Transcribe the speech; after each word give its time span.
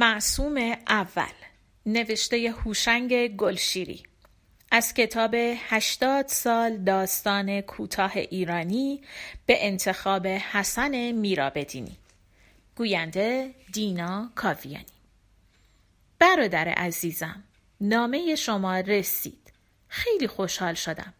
معصوم 0.00 0.56
اول 0.88 1.32
نوشته 1.86 2.50
هوشنگ 2.50 3.36
گلشیری. 3.36 4.02
از 4.70 4.94
کتاب 4.94 5.34
هشتاد 5.34 6.26
سال 6.26 6.76
داستان 6.76 7.60
کوتاه 7.60 8.12
ایرانی 8.16 9.00
به 9.46 9.66
انتخاب 9.66 10.26
حسن 10.26 11.12
میرابدینی. 11.12 11.96
گوینده 12.76 13.54
دینا 13.72 14.30
کاویانی. 14.34 14.84
برادر 16.18 16.68
عزیزم 16.68 17.44
نامه 17.80 18.34
شما 18.34 18.80
رسید. 18.80 19.52
خیلی 19.88 20.26
خوشحال 20.26 20.74
شدم. 20.74 21.14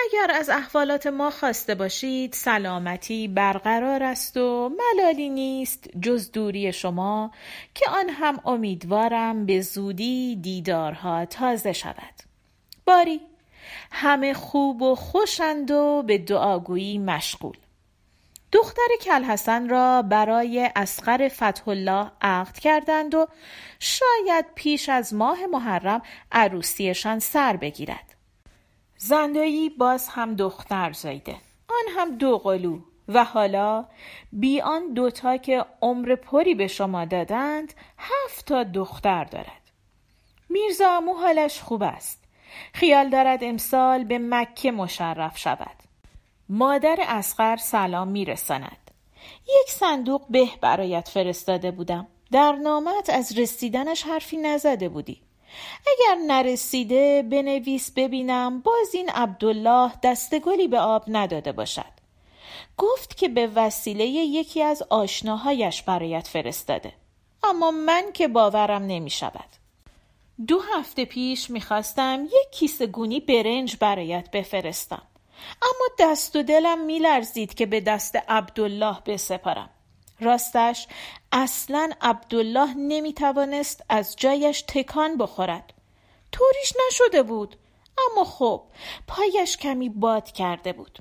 اگر 0.00 0.30
از 0.34 0.48
احوالات 0.48 1.06
ما 1.06 1.30
خواسته 1.30 1.74
باشید 1.74 2.32
سلامتی 2.32 3.28
برقرار 3.28 4.02
است 4.02 4.36
و 4.36 4.72
ملالی 4.78 5.28
نیست 5.28 5.88
جز 6.02 6.32
دوری 6.32 6.72
شما 6.72 7.30
که 7.74 7.90
آن 7.90 8.08
هم 8.08 8.40
امیدوارم 8.44 9.46
به 9.46 9.60
زودی 9.60 10.36
دیدارها 10.36 11.24
تازه 11.24 11.72
شود. 11.72 12.14
باری 12.84 13.20
همه 13.90 14.34
خوب 14.34 14.82
و 14.82 14.94
خوشند 14.94 15.70
و 15.70 16.02
به 16.06 16.18
دعاگویی 16.18 16.98
مشغول. 16.98 17.56
دختر 18.52 18.88
کلحسن 19.00 19.68
را 19.68 20.02
برای 20.02 20.70
اسقر 20.76 21.28
فتح 21.28 21.68
الله 21.68 22.10
عقد 22.22 22.58
کردند 22.58 23.14
و 23.14 23.26
شاید 23.78 24.44
پیش 24.54 24.88
از 24.88 25.14
ماه 25.14 25.46
محرم 25.46 26.02
عروسیشان 26.32 27.18
سر 27.18 27.56
بگیرد. 27.56 28.14
زندایی 29.08 29.68
باز 29.68 30.08
هم 30.08 30.34
دختر 30.34 30.92
زایده. 30.92 31.36
آن 31.68 31.94
هم 31.96 32.18
دو 32.18 32.38
قلو. 32.38 32.78
و 33.08 33.24
حالا 33.24 33.84
بی 34.32 34.60
آن 34.60 34.92
دوتا 34.92 35.36
که 35.36 35.64
عمر 35.82 36.14
پری 36.14 36.54
به 36.54 36.66
شما 36.66 37.04
دادند 37.04 37.74
هفت 37.98 38.46
تا 38.46 38.62
دختر 38.62 39.24
دارد. 39.24 39.70
میرزا 40.48 40.90
امو 40.96 41.14
حالش 41.14 41.60
خوب 41.60 41.82
است. 41.82 42.24
خیال 42.72 43.08
دارد 43.08 43.44
امسال 43.44 44.04
به 44.04 44.18
مکه 44.18 44.72
مشرف 44.72 45.38
شود. 45.38 45.76
مادر 46.48 46.96
اسقر 47.00 47.56
سلام 47.56 48.08
میرساند. 48.08 48.90
یک 49.46 49.70
صندوق 49.70 50.22
به 50.30 50.48
برایت 50.60 51.08
فرستاده 51.08 51.70
بودم. 51.70 52.06
در 52.32 52.52
نامت 52.52 53.10
از 53.10 53.38
رسیدنش 53.38 54.02
حرفی 54.02 54.36
نزده 54.36 54.88
بودی. 54.88 55.20
اگر 55.86 56.20
نرسیده 56.26 57.22
بنویس 57.22 57.90
ببینم 57.96 58.60
باز 58.60 58.94
این 58.94 59.08
عبدالله 59.08 59.92
دستگلی 60.02 60.68
به 60.68 60.80
آب 60.80 61.04
نداده 61.08 61.52
باشد. 61.52 61.94
گفت 62.76 63.16
که 63.16 63.28
به 63.28 63.50
وسیله 63.54 64.04
یکی 64.06 64.62
از 64.62 64.82
آشناهایش 64.82 65.82
برایت 65.82 66.28
فرستاده. 66.28 66.92
اما 67.42 67.70
من 67.70 68.04
که 68.14 68.28
باورم 68.28 68.82
نمی 68.82 69.10
شود 69.10 69.48
دو 70.46 70.60
هفته 70.60 71.04
پیش 71.04 71.50
می‌خواستم 71.50 72.24
یک 72.24 72.50
کیسه 72.52 72.86
گونی 72.86 73.20
برنج 73.20 73.76
برایت 73.80 74.30
بفرستم. 74.30 75.02
اما 75.62 76.10
دست 76.10 76.36
و 76.36 76.42
دلم 76.42 76.84
میلرزید 76.84 77.54
که 77.54 77.66
به 77.66 77.80
دست 77.80 78.16
عبدالله 78.28 78.96
بسپارم. 79.06 79.70
راستش 80.20 80.86
اصلا 81.36 81.90
عبدالله 82.00 82.74
نمی‌توانست 82.74 83.84
از 83.88 84.16
جایش 84.16 84.62
تکان 84.62 85.16
بخورد. 85.16 85.72
طوریش 86.32 86.72
نشده 86.88 87.22
بود 87.22 87.56
اما 87.98 88.24
خب 88.24 88.62
پایش 89.06 89.56
کمی 89.56 89.88
باد 89.88 90.32
کرده 90.32 90.72
بود. 90.72 90.98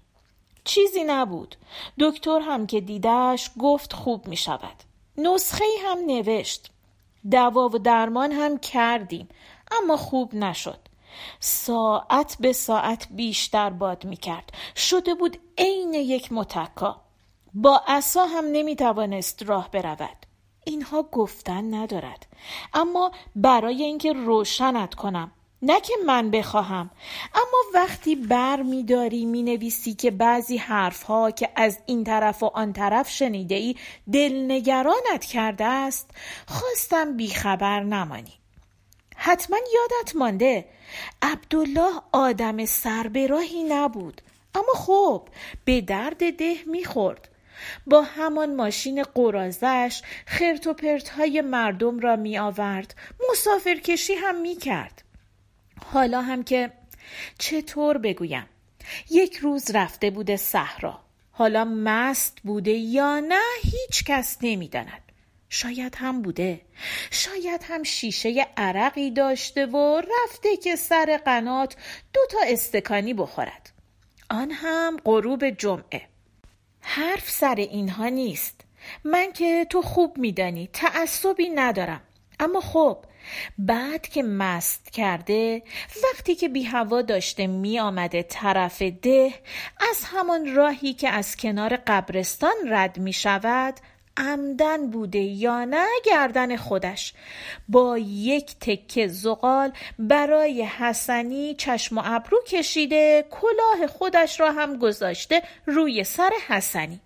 چیزی 0.63 1.03
نبود. 1.03 1.55
دکتر 1.99 2.39
هم 2.39 2.67
که 2.67 2.81
دیدش 2.81 3.51
گفت 3.59 3.93
خوب 3.93 4.27
می 4.27 4.37
شود 4.37 4.75
نسخه 5.17 5.65
هم 5.85 5.97
نوشت. 6.05 6.71
دوا 7.31 7.69
و 7.73 7.77
درمان 7.77 8.31
هم 8.31 8.57
کردیم 8.57 9.29
اما 9.71 9.97
خوب 9.97 10.35
نشد. 10.35 10.79
ساعت 11.39 12.37
به 12.39 12.53
ساعت 12.53 13.07
بیشتر 13.11 13.69
باد 13.69 14.05
می 14.05 14.17
کرد 14.17 14.51
شده 14.75 15.13
بود 15.13 15.37
عین 15.57 15.93
یک 15.93 16.31
متکا. 16.31 17.02
با 17.53 17.81
عصا 17.87 18.25
هم 18.25 18.45
نمی 18.45 18.75
توانست 18.75 19.43
راه 19.43 19.71
برود. 19.71 20.25
اینها 20.65 21.03
گفتن 21.03 21.73
ندارد. 21.73 22.27
اما 22.73 23.11
برای 23.35 23.83
اینکه 23.83 24.13
روشنت 24.13 24.93
کنم 24.93 25.31
نه 25.61 25.81
که 25.81 25.93
من 26.05 26.31
بخواهم 26.31 26.89
اما 27.35 27.57
وقتی 27.73 28.15
بر 28.15 28.61
می 28.61 28.83
داری 28.83 29.25
می 29.25 29.43
نویسی 29.43 29.93
که 29.93 30.11
بعضی 30.11 30.57
حرف 30.57 31.03
ها 31.03 31.31
که 31.31 31.49
از 31.55 31.79
این 31.85 32.03
طرف 32.03 32.43
و 32.43 32.45
آن 32.45 32.73
طرف 32.73 33.09
شنیده 33.09 33.55
ای 33.55 33.75
دلنگرانت 34.13 35.25
کرده 35.31 35.65
است 35.65 36.09
خواستم 36.47 37.17
بیخبر 37.17 37.83
نمانی. 37.83 38.33
حتما 39.15 39.57
یادت 39.57 40.15
مانده 40.15 40.65
عبدالله 41.21 41.91
آدم 42.11 42.65
سربراهی 42.65 43.63
نبود. 43.63 44.21
اما 44.55 44.73
خب 44.75 45.27
به 45.65 45.81
درد 45.81 46.37
ده 46.37 46.55
می‌خورد. 46.67 47.29
با 47.87 48.01
همان 48.01 48.55
ماشین 48.55 49.03
قرازش 49.03 50.01
خرت 50.25 50.67
و 50.67 50.73
پرت 50.73 51.09
های 51.09 51.41
مردم 51.41 51.99
را 51.99 52.15
می 52.15 52.37
آورد 52.37 52.95
مسافرکشی 53.29 54.13
هم 54.13 54.41
می 54.41 54.55
کرد 54.55 55.03
حالا 55.85 56.21
هم 56.21 56.43
که 56.43 56.71
چطور 57.39 57.97
بگویم؟ 57.97 58.45
یک 59.09 59.37
روز 59.37 59.71
رفته 59.71 60.09
بوده 60.09 60.37
صحرا. 60.37 60.99
حالا 61.31 61.65
مست 61.65 62.37
بوده 62.43 62.71
یا 62.71 63.19
نه 63.19 63.41
هیچ 63.61 64.03
کس 64.03 64.37
نمی‌داند. 64.41 65.11
شاید 65.49 65.95
هم 65.95 66.21
بوده. 66.21 66.61
شاید 67.11 67.61
هم 67.63 67.83
شیشه 67.83 68.47
عرقی 68.57 69.11
داشته 69.11 69.65
و 69.65 70.01
رفته 70.01 70.57
که 70.57 70.75
سر 70.75 71.21
قنات 71.25 71.75
دو 72.13 72.21
تا 72.31 72.37
استکانی 72.47 73.13
بخورد. 73.13 73.69
آن 74.29 74.51
هم 74.51 74.97
غروب 75.05 75.49
جمعه. 75.49 76.12
حرف 76.83 77.29
سر 77.29 77.55
اینها 77.55 78.07
نیست. 78.07 78.61
من 79.03 79.31
که 79.31 79.65
تو 79.69 79.81
خوب 79.81 80.17
میدانی 80.17 80.69
تعصبی 80.73 81.49
ندارم. 81.49 82.01
اما 82.39 82.61
خب 82.61 83.05
بعد 83.57 84.07
که 84.07 84.23
مست 84.23 84.89
کرده 84.91 85.63
وقتی 86.03 86.35
که 86.35 86.49
بی 86.49 86.63
هوا 86.63 87.01
داشته 87.01 87.47
می 87.47 87.79
آمده 87.79 88.23
طرف 88.23 88.81
ده 88.81 89.33
از 89.91 90.03
همان 90.03 90.55
راهی 90.55 90.93
که 90.93 91.09
از 91.09 91.35
کنار 91.35 91.75
قبرستان 91.87 92.53
رد 92.67 92.99
می 92.99 93.13
شود 93.13 93.73
عمدن 94.17 94.89
بوده 94.89 95.19
یا 95.19 95.65
نه 95.65 95.87
گردن 96.05 96.57
خودش. 96.57 97.13
با 97.69 97.97
یک 97.97 98.55
تکه 98.61 99.07
زغال 99.07 99.71
برای 99.99 100.63
حسنی 100.63 101.55
چشم 101.55 101.97
و 101.97 102.01
ابرو 102.05 102.43
کشیده 102.47 103.25
کلاه 103.31 103.87
خودش 103.87 104.39
را 104.39 104.51
هم 104.51 104.77
گذاشته 104.77 105.41
روی 105.65 106.03
سر 106.03 106.31
حسنی. 106.47 106.99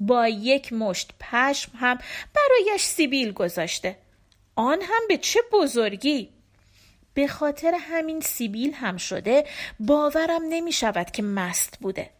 با 0.00 0.28
یک 0.28 0.72
مشت 0.72 1.10
پشم 1.20 1.72
هم 1.78 1.98
برایش 2.34 2.82
سیبیل 2.82 3.32
گذاشته. 3.32 3.96
آن 4.56 4.82
هم 4.82 5.00
به 5.08 5.16
چه 5.16 5.40
بزرگی! 5.52 6.28
به 7.14 7.26
خاطر 7.26 7.74
همین 7.80 8.20
سیبیل 8.20 8.72
هم 8.72 8.96
شده 8.96 9.44
باورم 9.80 10.42
نمی 10.48 10.72
شود 10.72 11.10
که 11.10 11.22
مست 11.22 11.78
بوده. 11.80 12.10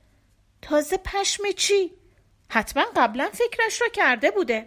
تازه 0.62 0.96
پشم 0.96 1.42
چی؟ 1.56 1.90
حتما 2.52 2.84
قبلا 2.96 3.30
فکرش 3.32 3.80
را 3.80 3.88
کرده 3.92 4.30
بوده. 4.30 4.66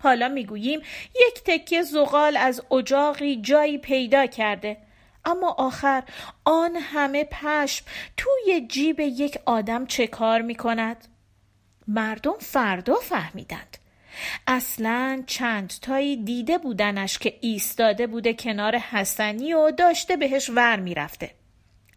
حالا 0.00 0.28
می‌گوییم 0.28 0.80
یک 1.26 1.42
تکه 1.44 1.82
زغال 1.82 2.36
از 2.36 2.62
اجاقی 2.70 3.36
جایی 3.36 3.78
پیدا 3.78 4.26
کرده. 4.26 4.76
اما 5.24 5.50
آخر 5.50 6.02
آن 6.44 6.76
همه 6.76 7.24
پشم 7.24 7.86
توی 8.16 8.66
جیب 8.68 9.00
یک 9.00 9.38
آدم 9.46 9.86
چه 9.86 10.06
کار 10.06 10.42
می 10.42 10.54
کند؟ 10.54 11.08
مردم 11.88 12.38
فردا 12.40 12.94
فهمیدند. 12.94 13.78
اصلا 14.46 15.22
چند 15.26 15.72
تایی 15.82 16.16
دیده 16.16 16.58
بودنش 16.58 17.18
که 17.18 17.38
ایستاده 17.40 18.06
بوده 18.06 18.34
کنار 18.34 18.76
حسنی 18.76 19.54
و 19.54 19.70
داشته 19.70 20.16
بهش 20.16 20.50
ور 20.50 20.76
می‌رفته. 20.76 21.30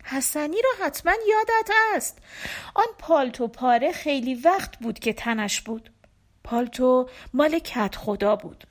حسنی 0.07 0.57
را 0.63 0.85
حتما 0.85 1.13
یادت 1.29 1.69
است 1.95 2.17
آن 2.75 2.87
پالتو 2.99 3.47
پاره 3.47 3.91
خیلی 3.91 4.35
وقت 4.35 4.79
بود 4.79 4.99
که 4.99 5.13
تنش 5.13 5.61
بود. 5.61 5.89
پالتو 6.43 7.09
مال 7.33 7.59
کت 7.59 7.95
خدا 7.95 8.35
بود. 8.35 8.63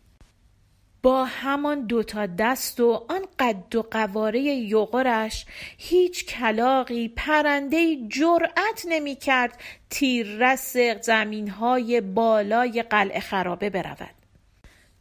با 1.03 1.25
همان 1.25 1.87
دوتا 1.87 2.27
دست 2.27 2.81
و 2.81 3.07
آن 3.09 3.25
قد 3.39 3.75
و 3.77 3.83
قواره 3.83 4.41
یغرش 4.41 5.47
هیچ 5.79 6.27
کلاقی 6.27 7.09
پرنده 7.09 7.97
جرأت 8.09 8.87
نمی 8.89 9.17
کرد 9.17 9.61
تیر 9.91 10.27
رس 10.41 10.77
زمین 11.03 11.49
های 11.49 12.01
بالای 12.01 12.83
قلعه 12.83 13.21
خرابه 13.21 13.71
برود. 13.71 14.16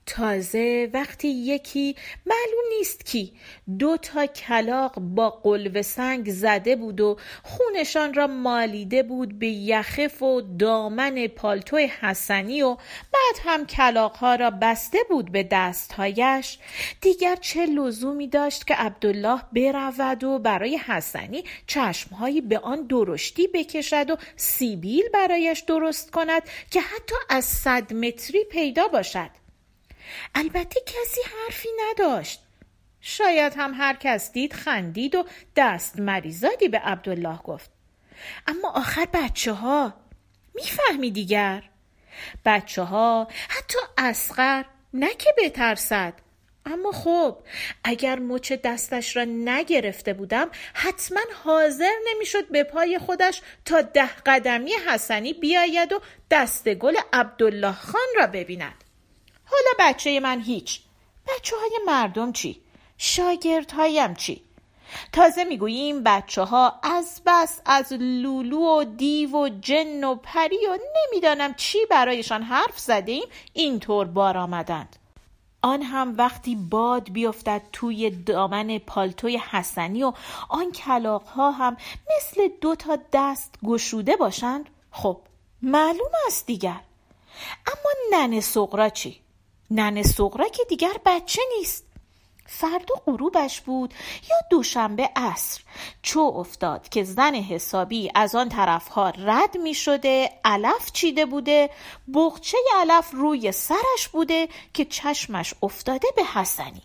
تازه 0.06 0.90
وقتی 0.94 1.28
یکی 1.28 1.96
معلوم 2.26 2.78
نیست 2.78 3.06
کی. 3.06 3.34
دو 3.80 3.98
تا 3.98 4.26
کلاق 4.26 5.00
با 5.00 5.30
قلب 5.30 5.82
سنگ 5.82 6.30
زده 6.30 6.76
بود 6.76 7.02
و 7.02 7.18
خونشان 7.44 8.14
را 8.14 8.28
مالیده 8.28 9.04
بود 9.04 9.40
به 9.40 9.48
یخف 9.48 10.22
و 10.22 10.42
دامن 10.42 11.28
پالتو 11.28 11.78
حسنی 11.78 12.62
و 12.62 12.76
بعد 13.14 13.36
هم 13.44 13.66
کلاقها 13.66 14.36
را 14.36 14.50
بسته 14.50 14.98
بود 15.10 15.32
به 15.32 15.48
دستهایش. 15.52 16.60
دیگر 17.02 17.36
چه 17.36 17.66
لزومی 17.66 18.28
داشت 18.28 18.68
که 18.68 18.76
عبدالله 18.76 19.42
برود 19.54 20.24
و 20.24 20.40
برای 20.40 20.78
حسنی 20.78 21.44
چشمهایی 21.68 22.42
به 22.42 22.60
آن 22.60 22.88
درشتی 22.88 23.48
بکشد 23.48 24.10
و 24.10 24.18
سیبیل 24.36 25.04
برایش 25.14 25.60
درست 25.60 26.12
کند 26.12 26.42
که 26.72 26.82
حتی 26.82 27.16
از 27.30 27.46
صد 27.46 27.94
متری 27.94 28.44
پیدا 28.44 28.88
باشد؟ 28.88 29.45
البته 30.36 30.80
کسی 30.86 31.22
حرفی 31.22 31.70
نداشت. 31.90 32.42
شاید 33.02 33.54
هم 33.58 33.74
هر 33.78 33.96
کس 33.96 34.32
دید 34.32 34.54
خندید 34.54 35.16
و 35.16 35.26
دست 35.56 36.00
مریزادی 36.00 36.68
به 36.68 36.80
عبدالله 36.80 37.38
گفت. 37.38 37.72
اما 38.48 38.70
آخر 38.70 39.08
بچه 39.14 39.54
ها 39.54 39.94
می‌فهمی 40.56 41.12
دیگر؟ 41.12 41.64
بچه 42.46 42.82
ها 42.82 43.28
حتی 43.50 43.78
اسقر 43.98 44.64
نه 44.94 45.14
که 45.14 45.30
بترسد. 45.38 46.14
اما 46.66 46.92
خب 46.92 47.38
اگر 47.84 48.20
مچ 48.20 48.54
دستش 48.54 49.16
را 49.16 49.24
نگرفته 49.24 50.14
بودم 50.14 50.50
حتما 50.74 51.20
حاضر 51.44 51.92
نمی‌شد 52.08 52.52
به 52.52 52.64
پای 52.64 53.00
خودش 53.00 53.42
تا 53.66 53.82
ده 53.82 54.16
قدمی 54.26 54.72
حسنی 54.88 55.34
بیاید 55.34 55.94
و 55.94 56.02
دست 56.32 56.74
گل 56.74 56.96
عبدالله 57.14 57.72
خان 57.74 58.08
را 58.16 58.28
ببیند. 58.28 58.85
حالا 59.46 59.72
بچه 59.80 60.20
من 60.20 60.42
هیچ 60.42 60.82
بچه 61.28 61.56
های 61.58 61.80
مردم 61.86 62.32
چی؟ 62.32 62.62
هایم 63.74 64.14
چی؟ 64.14 64.42
تازه 65.12 65.44
می‌گوییم 65.44 66.04
بچه 66.04 66.42
ها 66.42 66.80
از 66.84 67.22
بس 67.26 67.62
از 67.66 67.94
لولو 67.94 68.80
و 68.80 68.84
دیو 68.84 69.32
و 69.32 69.50
جن 69.62 70.04
و 70.04 70.16
پری 70.16 70.68
و 70.68 70.80
نمی‌دانم 70.96 71.54
چی 71.54 71.86
برایشان 71.86 72.44
حرف 72.44 72.80
زده 72.80 73.12
ایم 73.12 73.28
اینطور 73.54 74.06
بار 74.06 74.38
آمدند 74.38 74.96
آن 75.62 75.82
هم 75.82 76.16
وقتی 76.18 76.56
باد 76.56 77.10
بیفتد 77.12 77.62
توی 77.74 78.10
دامن 78.10 78.78
پالتوی 78.78 79.38
حسنی 79.38 80.04
و 80.04 80.14
آن 80.50 80.72
کلاق 80.72 81.24
ها 81.24 81.52
هم 81.52 81.78
مثل 82.18 82.50
دو 82.62 82.76
تا 82.76 82.98
دست 83.14 83.54
گشوده 83.64 84.16
باشند 84.16 84.70
خب 84.92 85.18
معلوم 85.62 86.12
است 86.28 86.46
دیگر 86.46 86.80
اما 87.68 87.92
ننه 88.12 88.42
سقرا 88.42 88.90
چی؟ 88.90 89.25
ننه 89.72 90.04
سغرا 90.04 90.48
که 90.48 90.64
دیگر 90.70 90.94
بچه 91.06 91.42
نیست. 91.58 91.86
فردا 92.48 92.96
غروبش 93.06 93.62
بود 93.62 93.94
یا 94.30 94.36
دوشنبه 94.50 95.10
عصر. 95.16 95.62
چو 96.02 96.20
افتاد 96.20 96.90
که 96.90 97.04
زن 97.04 97.36
حسابی 97.36 98.12
از 98.16 98.36
آن 98.36 98.50
طرفها 98.50 99.10
رد 99.10 99.58
می 99.58 99.74
شده 99.74 100.30
علف 100.46 100.92
چیده 100.92 101.26
بوده 101.26 101.70
بغچه 102.14 102.58
علف 102.76 103.12
روی 103.12 103.52
سرش 103.52 104.08
بوده 104.12 104.48
که 104.74 104.86
چشمش 104.86 105.54
افتاده 105.64 106.08
به 106.16 106.24
حسنی. 106.24 106.82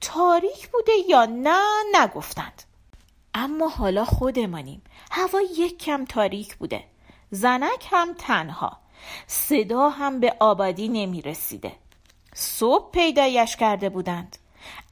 تاریک 0.00 0.68
بوده 0.68 0.92
یا 1.08 1.24
نه 1.24 1.60
نگفتند. 1.94 2.62
اما 3.34 3.68
حالا 3.68 4.04
خودمانیم. 4.04 4.82
هوا 5.10 5.40
یک 5.40 5.78
کم 5.78 6.04
تاریک 6.04 6.56
بوده. 6.56 6.84
زنک 7.30 7.88
هم 7.90 8.14
تنها. 8.18 8.78
صدا 9.26 9.88
هم 9.88 10.20
به 10.20 10.36
آبادی 10.40 10.88
نمی 10.88 11.22
رسیده. 11.22 11.72
صبح 12.38 12.90
پیدایش 12.90 13.56
کرده 13.56 13.88
بودند. 13.88 14.36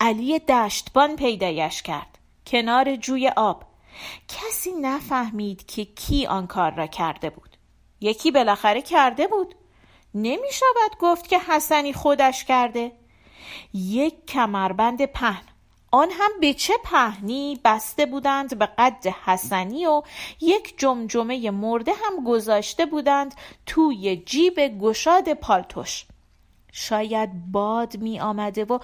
علی 0.01 0.39
دشتبان 0.39 1.17
پیدایش 1.17 1.83
کرد. 1.83 2.19
کنار 2.47 2.97
جوی 2.97 3.29
آب. 3.29 3.65
کسی 4.29 4.73
نفهمید 4.73 5.67
که 5.67 5.85
کی 5.85 6.27
آن 6.27 6.47
کار 6.47 6.75
را 6.75 6.87
کرده 6.87 7.31
بود. 7.31 7.57
یکی 8.01 8.31
بالاخره 8.31 8.83
کرده 8.83 9.27
بود. 9.27 9.55
نمی 10.15 10.53
شود 10.53 10.99
گفت 11.01 11.29
که 11.29 11.39
حسنی 11.39 11.93
خودش 11.93 12.45
کرده. 12.45 12.93
یک 13.75 14.27
کمربند 14.27 15.05
پهن. 15.05 15.43
آن 15.91 16.11
هم 16.11 16.31
به 16.41 16.55
چه 16.55 16.75
پهنی 16.85 17.61
بسته 17.65 18.07
بودند 18.07 18.59
به 18.59 18.67
قد 18.67 19.07
حسنی 19.25 19.87
و 19.87 20.03
یک 20.41 20.79
جمجمه 20.79 21.51
مرده 21.51 21.93
هم 21.93 22.25
گذاشته 22.25 22.87
بودند 22.87 23.35
توی 23.67 24.17
جیب 24.17 24.61
گشاد 24.61 25.33
پالتوش. 25.33 26.07
شاید 26.77 27.53
باد 27.53 27.97
می 27.97 28.21
آمده 28.21 28.65
و 28.65 28.79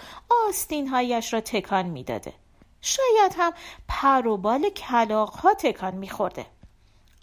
هایش 0.90 1.32
را 1.32 1.40
تکان 1.40 1.86
می 1.86 2.04
داده. 2.04 2.32
شاید 2.80 3.34
هم 3.38 3.52
پر 3.88 4.26
و 4.26 4.36
بال 4.36 4.68
کلاق 4.68 5.34
ها 5.34 5.54
تکان 5.54 5.94
می 5.94 6.08
خورده. 6.08 6.46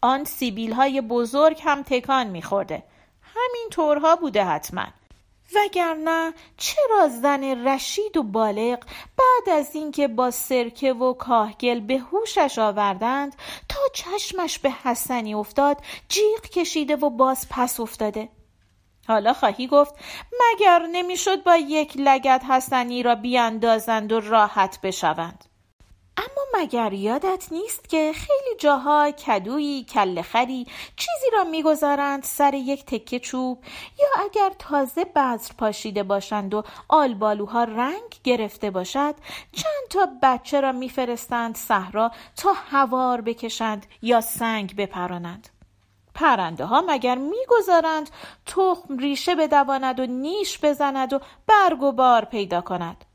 آن 0.01 0.23
سیبیل 0.23 0.73
های 0.73 1.01
بزرگ 1.01 1.61
هم 1.63 1.83
تکان 1.83 2.27
می 2.27 2.41
خورده. 2.41 2.83
همین 3.21 3.67
طورها 3.71 4.15
بوده 4.15 4.43
حتما. 4.43 4.85
وگرنه 5.55 6.33
چرا 6.57 7.07
زن 7.07 7.67
رشید 7.67 8.17
و 8.17 8.23
بالغ 8.23 8.79
بعد 9.17 9.57
از 9.57 9.75
اینکه 9.75 10.07
با 10.07 10.31
سرکه 10.31 10.93
و 10.93 11.13
کاهگل 11.13 11.79
به 11.79 11.97
هوشش 11.97 12.59
آوردند 12.59 13.35
تا 13.69 13.79
چشمش 13.93 14.59
به 14.59 14.71
حسنی 14.71 15.33
افتاد 15.33 15.77
جیغ 16.09 16.41
کشیده 16.41 16.95
و 16.95 17.09
باز 17.09 17.47
پس 17.49 17.79
افتاده 17.79 18.29
حالا 19.07 19.33
خواهی 19.33 19.67
گفت 19.67 19.95
مگر 20.39 20.87
نمی‌شد 20.91 21.43
با 21.43 21.55
یک 21.55 21.93
لگت 21.95 22.43
حسنی 22.49 23.03
را 23.03 23.15
بیاندازند 23.15 24.11
و 24.11 24.19
راحت 24.19 24.79
بشوند؟ 24.83 25.43
اما 26.17 26.61
مگر 26.63 26.93
یادت 26.93 27.47
نیست 27.51 27.89
که 27.89 28.11
خیلی 28.15 28.55
جاها 28.59 29.11
کدویی 29.11 29.83
کلخری 29.83 30.67
چیزی 30.95 31.31
را 31.33 31.43
می‌گذارند 31.43 32.23
سر 32.23 32.53
یک 32.53 32.85
تکه 32.85 33.19
چوب؟ 33.19 33.63
یا 33.99 34.23
اگر 34.23 34.51
تازه 34.59 35.05
بذر 35.05 35.53
پاشیده 35.57 36.03
باشند 36.03 36.53
و 36.53 36.63
آلبالوها 36.87 37.63
رنگ 37.63 38.15
گرفته 38.23 38.71
باشد 38.71 39.15
چند 39.51 39.87
تا 39.89 40.09
بچه 40.23 40.61
را 40.61 40.71
میفرستند 40.71 41.55
صحرا 41.55 42.11
تا 42.35 42.53
هوار 42.53 43.21
بکشند 43.21 43.85
یا 44.01 44.21
سنگ 44.21 44.75
بپرانند؟ 44.75 45.49
پرنده 46.17 46.65
ها 46.65 46.83
مگر 46.87 47.15
می‌گذارند 47.15 48.09
تخم 48.45 48.97
ریشه 48.97 49.35
بدواند 49.35 49.99
و 49.99 50.05
نیش 50.05 50.59
بزند 50.59 51.13
و 51.13 51.19
برگ 51.47 51.83
و 51.83 51.91
بار 51.91 52.25
پیدا 52.25 52.61
کند؟ 52.61 53.05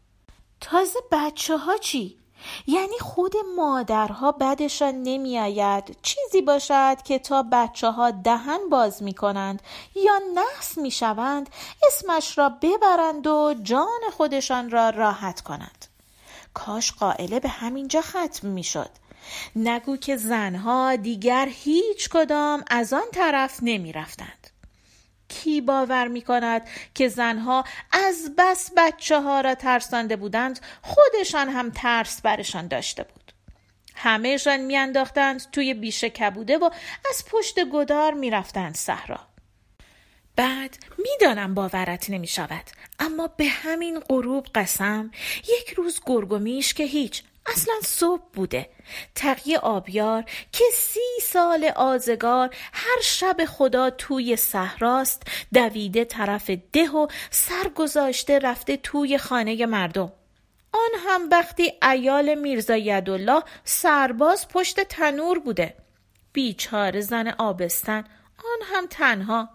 تازه 0.60 0.98
بچه 1.12 1.56
ها 1.56 1.76
چی؟ 1.76 2.18
یعنی 2.66 2.98
خود 2.98 3.32
مادرها 3.56 4.32
بدشان 4.32 4.94
نمیآید. 5.02 5.96
چیزی 6.02 6.42
باشد 6.42 6.96
که 7.04 7.18
تا 7.18 7.44
بچه 7.52 7.90
ها 7.90 8.10
دهن 8.10 8.68
باز 8.70 9.02
می 9.02 9.14
کنند 9.14 9.62
یا 9.94 10.20
نحس 10.34 10.78
می 10.78 10.90
شوند 10.90 11.50
اسمش 11.86 12.38
را 12.38 12.48
ببرند 12.48 13.26
و 13.26 13.54
جان 13.62 14.00
خودشان 14.16 14.70
را 14.70 14.90
راحت 14.90 15.40
کنند. 15.40 15.86
کاش 16.54 16.92
قائله 16.92 17.40
به 17.40 17.48
همینجا 17.48 18.00
ختم 18.00 18.48
می 18.48 18.64
شد 18.64 18.90
نگو 19.56 19.96
که 19.96 20.16
زنها 20.16 20.96
دیگر 20.96 21.48
هیچ 21.50 22.08
کدام 22.08 22.64
از 22.70 22.92
آن 22.92 23.10
طرف 23.12 23.58
نمی 23.62 23.92
رفتند. 23.92 24.42
کی 25.28 25.60
باور 25.60 26.08
می 26.08 26.22
کند 26.22 26.68
که 26.94 27.08
زنها 27.08 27.64
از 27.92 28.30
بس 28.38 28.70
بچه 28.76 29.20
ها 29.20 29.40
را 29.40 29.54
ترسانده 29.54 30.16
بودند 30.16 30.60
خودشان 30.82 31.48
هم 31.48 31.70
ترس 31.70 32.20
برشان 32.22 32.68
داشته 32.68 33.02
بود 33.02 33.32
همهشان 33.94 34.60
میانداختند 34.60 35.50
توی 35.52 35.74
بیشه 35.74 36.10
کبوده 36.10 36.58
و 36.58 36.70
از 37.10 37.24
پشت 37.30 37.64
گدار 37.64 38.14
می‌رفتند 38.14 38.74
صحرا 38.74 39.20
بعد 40.36 40.76
می‌دانم 40.98 41.54
باورت 41.54 42.10
نمی 42.10 42.26
شود 42.26 42.64
اما 42.98 43.26
به 43.26 43.44
همین 43.44 44.00
غروب 44.00 44.46
قسم 44.54 45.10
یک 45.60 45.70
روز 45.76 46.00
گرگومیش 46.06 46.74
که 46.74 46.84
هیچ 46.84 47.22
اصلا 47.46 47.74
صبح 47.84 48.22
بوده. 48.32 48.68
تقیه 49.14 49.58
آبیار 49.58 50.24
که 50.52 50.64
سی 50.74 51.00
سال 51.22 51.64
آزگار 51.76 52.56
هر 52.72 53.00
شب 53.02 53.36
خدا 53.48 53.90
توی 53.90 54.36
صحراست 54.36 55.22
دویده 55.54 56.04
طرف 56.04 56.50
ده 56.50 56.90
و 56.90 57.06
سر 57.30 57.68
گذاشته 57.74 58.38
رفته 58.38 58.76
توی 58.76 59.18
خانه 59.18 59.66
مردم. 59.66 60.12
آن 60.72 60.90
هم 61.06 61.28
وقتی 61.30 61.72
ایال 61.82 62.34
میرزا 62.34 62.76
یدالله 62.76 63.42
سرباز 63.64 64.48
پشت 64.48 64.80
تنور 64.80 65.38
بوده. 65.38 65.74
بیچاره 66.32 67.00
زن 67.00 67.28
آبستن 67.28 68.04
آن 68.44 68.66
هم 68.66 68.86
تنها. 68.86 69.48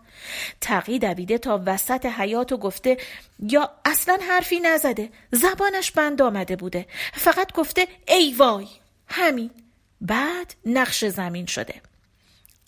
تقی 0.62 1.00
دویده 1.00 1.38
تا 1.38 1.62
وسط 1.66 2.06
حیات 2.06 2.52
و 2.52 2.58
گفته 2.58 2.98
یا 3.40 3.72
اصلا 3.86 4.20
حرفی 4.30 4.60
نزده 4.60 5.10
زبانش 5.32 5.92
بند 5.92 6.22
آمده 6.22 6.56
بوده. 6.56 6.86
فقط 7.14 7.54
گفته 7.54 7.88
ای 8.08 8.34
وای. 8.34 8.68
همین. 9.08 9.52
بعد 10.02 10.54
نقش 10.66 11.06
زمین 11.06 11.46
شده. 11.46 11.82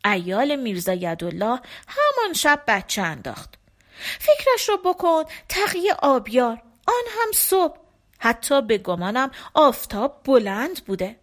ایال 0.06 0.56
میرزا 0.56 0.94
یدالله 0.94 1.60
همان 1.88 2.34
شب 2.36 2.64
بچه 2.68 3.02
انداخت. 3.02 3.56
فکرش 4.20 4.70
رو 4.70 4.78
بکن 4.78 5.24
تقیه 5.50 5.94
آبیار. 5.94 6.62
آن 6.88 7.04
هم 7.10 7.32
صبح. 7.36 7.78
حتی 8.20 8.62
به 8.62 8.78
گمانم 8.78 9.32
آفتاب 9.54 10.22
بلند 10.24 10.86
بوده. 10.86 11.16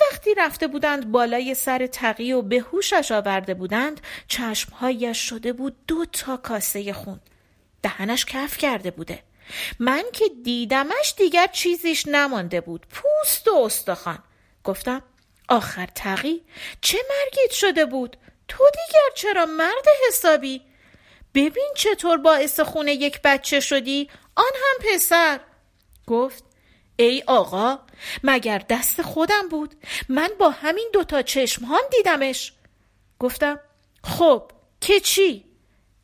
وقتی 0.00 0.34
رفته 0.34 0.66
بودند 0.66 1.10
بالای 1.12 1.54
سر 1.54 1.86
تقی 1.86 2.32
و 2.32 2.42
به 2.42 2.60
هوشش 2.60 3.12
آورده 3.12 3.54
بودند 3.54 4.00
چشمهایش 4.28 5.18
شده 5.18 5.52
بود 5.52 5.76
دو 5.86 6.06
تا 6.06 6.36
کاسه 6.36 6.92
خون. 6.92 7.20
دهنش 7.82 8.24
کف 8.24 8.58
کرده 8.58 8.90
بوده. 8.90 9.22
من 9.78 10.04
که 10.12 10.24
دیدمش 10.44 11.14
دیگر 11.16 11.46
چیزیش 11.46 12.08
نمانده 12.08 12.60
بود. 12.60 12.86
پوست 12.86 13.48
و 13.48 13.54
استخوان. 13.54 14.18
گفتم 14.64 15.02
آخر 15.48 15.86
تقی 15.86 16.42
چه 16.80 16.98
مرگیت 17.10 17.50
شده 17.50 17.86
بود؟ 17.86 18.16
تو 18.48 18.64
دیگر 18.64 19.14
چرا 19.14 19.46
مرد 19.46 19.86
حسابی؟ 20.08 20.62
ببین 21.34 21.72
چطور 21.76 22.18
باعث 22.18 22.60
خونه 22.60 22.92
یک 22.92 23.20
بچه 23.24 23.60
شدی. 23.60 24.10
آن 24.36 24.52
هم 24.54 24.94
پسر. 24.94 25.40
گفت 26.06 26.44
ای 27.00 27.22
آقا 27.26 27.78
مگر 28.24 28.62
دست 28.68 29.02
خودم 29.02 29.48
بود؟ 29.50 29.74
من 30.08 30.28
با 30.38 30.50
همین 30.50 30.90
دوتا 30.92 31.22
چشمهام 31.22 31.80
دیدمش. 31.90 32.52
گفتم 33.18 33.60
خب 34.04 34.50
که 34.80 35.00
چی؟ 35.00 35.44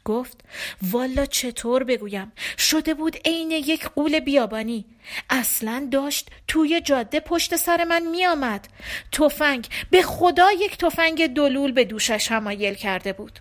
گفت 0.04 0.40
والا 0.82 1.26
چطور 1.26 1.84
بگویم؟ 1.84 2.32
شده 2.58 2.94
بود 2.94 3.16
عین 3.24 3.50
یک 3.50 3.88
قول 3.88 4.20
بیابانی. 4.20 4.84
اصلا 5.30 5.88
داشت 5.92 6.30
توی 6.48 6.80
جاده 6.80 7.20
پشت 7.20 7.56
سر 7.56 7.84
من 7.84 8.06
میآمد. 8.06 8.68
تفنگ 9.12 9.68
به 9.90 10.02
خدا 10.02 10.52
یک 10.52 10.78
تفنگ 10.78 11.26
دلول 11.26 11.72
به 11.72 11.84
دوشش 11.84 12.32
همایل 12.32 12.74
کرده 12.74 13.12
بود. 13.12 13.38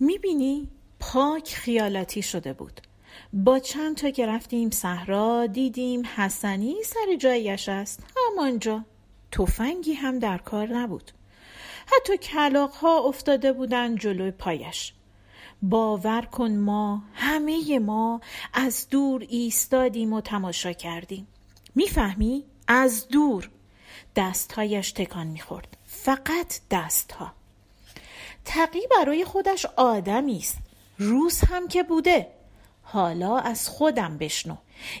می‌بینی؟ 0.00 0.68
پاک 1.00 1.54
خیالاتی 1.54 2.22
شده 2.22 2.52
بود. 2.52 2.80
با 3.32 3.58
چند 3.58 3.96
تا 3.96 4.10
که 4.10 4.26
رفتیم 4.26 4.70
صحرا 4.70 5.46
دیدیم 5.46 6.02
حسنی 6.16 6.76
سر 6.84 7.16
جایش 7.18 7.68
است. 7.68 8.00
همانجا. 8.16 8.84
تفنگی 9.32 9.92
هم 9.92 10.18
در 10.18 10.38
کار 10.38 10.66
نبود. 10.68 11.10
حتی 11.86 12.16
کلاق 12.16 12.70
ها 12.70 12.98
افتاده 12.98 13.52
بودند 13.52 14.00
جلوی 14.00 14.30
پایش. 14.30 14.92
باور 15.62 16.22
کن 16.22 16.50
ما 16.50 17.02
همه 17.14 17.78
ما 17.78 18.20
از 18.54 18.88
دور 18.88 19.26
ایستادیم 19.28 20.12
و 20.12 20.20
تماشا 20.20 20.72
کردیم. 20.72 21.26
می‌فهمی؟ 21.74 22.44
از 22.68 23.08
دور. 23.08 23.50
دستهایش 24.16 24.92
تکان 24.92 25.26
می‌خورد. 25.26 25.76
فقط 25.86 26.60
دستها. 26.70 27.32
تقی 28.44 28.80
برای 28.98 29.24
خودش 29.24 29.66
آدمی 29.76 30.36
است. 30.36 30.58
روز 30.98 31.40
هم 31.40 31.68
که 31.68 31.82
بوده. 31.82 32.33
حالا 32.84 33.38
از 33.38 33.68
خودم 33.68 34.18
بشنو. 34.18 34.56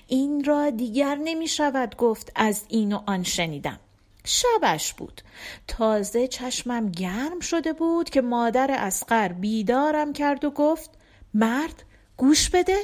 این 0.06 0.44
را 0.44 0.70
دیگر 0.70 1.14
نمی 1.14 1.48
شود 1.48 1.96
گفت 1.96 2.32
از 2.34 2.64
این 2.68 2.92
و 2.92 3.00
آن 3.06 3.22
شنیدم. 3.22 3.80
شبش 4.24 4.94
بود. 4.94 5.22
تازه 5.68 6.28
چشمم 6.28 6.88
گرم 6.90 7.40
شده 7.40 7.72
بود 7.72 8.10
که 8.10 8.20
مادر 8.20 8.70
اسقر 8.70 9.28
بیدارم 9.28 10.12
کرد 10.12 10.44
و 10.44 10.50
گفت 10.50 10.90
مرد 11.34 11.82
گوش 12.16 12.50
بده 12.50 12.78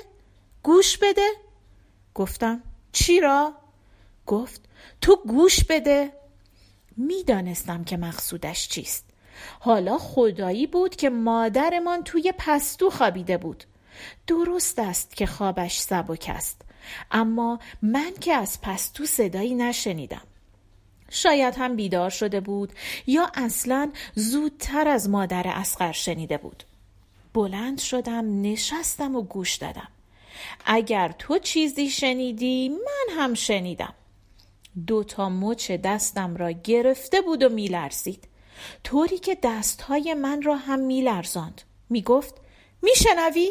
گوش 0.62 0.98
بده. 0.98 1.28
گفتم 2.14 2.62
چی 2.92 3.20
را؟ 3.20 3.54
گفت 4.26 4.60
تو 5.00 5.16
گوش 5.16 5.64
بده. 5.64 6.12
می‌دانستم 6.96 7.84
که 7.84 7.96
مقصودش 7.96 8.68
چیست. 8.68 9.04
حالا 9.60 9.98
خدایی 9.98 10.66
بود 10.66 10.96
که 10.96 11.10
مادرمان 11.10 12.04
توی 12.04 12.32
پستو 12.38 12.90
خوابیده 12.90 13.36
بود. 13.36 13.64
درست 14.26 14.78
است 14.78 15.16
که 15.16 15.26
خوابش 15.26 15.78
سبک 15.78 16.30
است. 16.34 16.62
اما 17.10 17.58
من 17.82 18.12
که 18.20 18.32
از 18.32 18.60
پستو 18.60 19.06
صدایی 19.06 19.54
نشنیدم. 19.54 20.22
شاید 21.10 21.54
هم 21.54 21.76
بیدار 21.76 22.10
شده 22.10 22.40
بود 22.40 22.72
یا 23.06 23.30
اصلا 23.34 23.92
زودتر 24.14 24.88
از 24.88 25.08
مادر 25.08 25.44
اسقر 25.46 25.92
شنیده 25.92 26.38
بود. 26.38 26.64
بلند 27.34 27.78
شدم 27.78 28.42
نشستم 28.42 29.16
و 29.16 29.22
گوش 29.22 29.56
دادم. 29.56 29.88
اگر 30.66 31.14
تو 31.18 31.38
چیزی 31.38 31.90
شنیدی 31.90 32.68
من 32.68 33.16
هم 33.16 33.34
شنیدم. 33.34 33.94
دو 34.86 35.04
تا 35.04 35.28
مچ 35.28 35.70
دستم 35.70 36.36
را 36.36 36.50
گرفته 36.50 37.20
بود 37.20 37.42
و 37.42 37.48
میلرزید. 37.48 38.28
طوری 38.84 39.18
که 39.18 39.38
دستهای 39.42 40.14
من 40.14 40.42
را 40.42 40.56
هم 40.56 40.78
میلرزاند. 40.78 41.62
می‌گفت 41.90 42.34
میشنوی؟ 42.82 43.50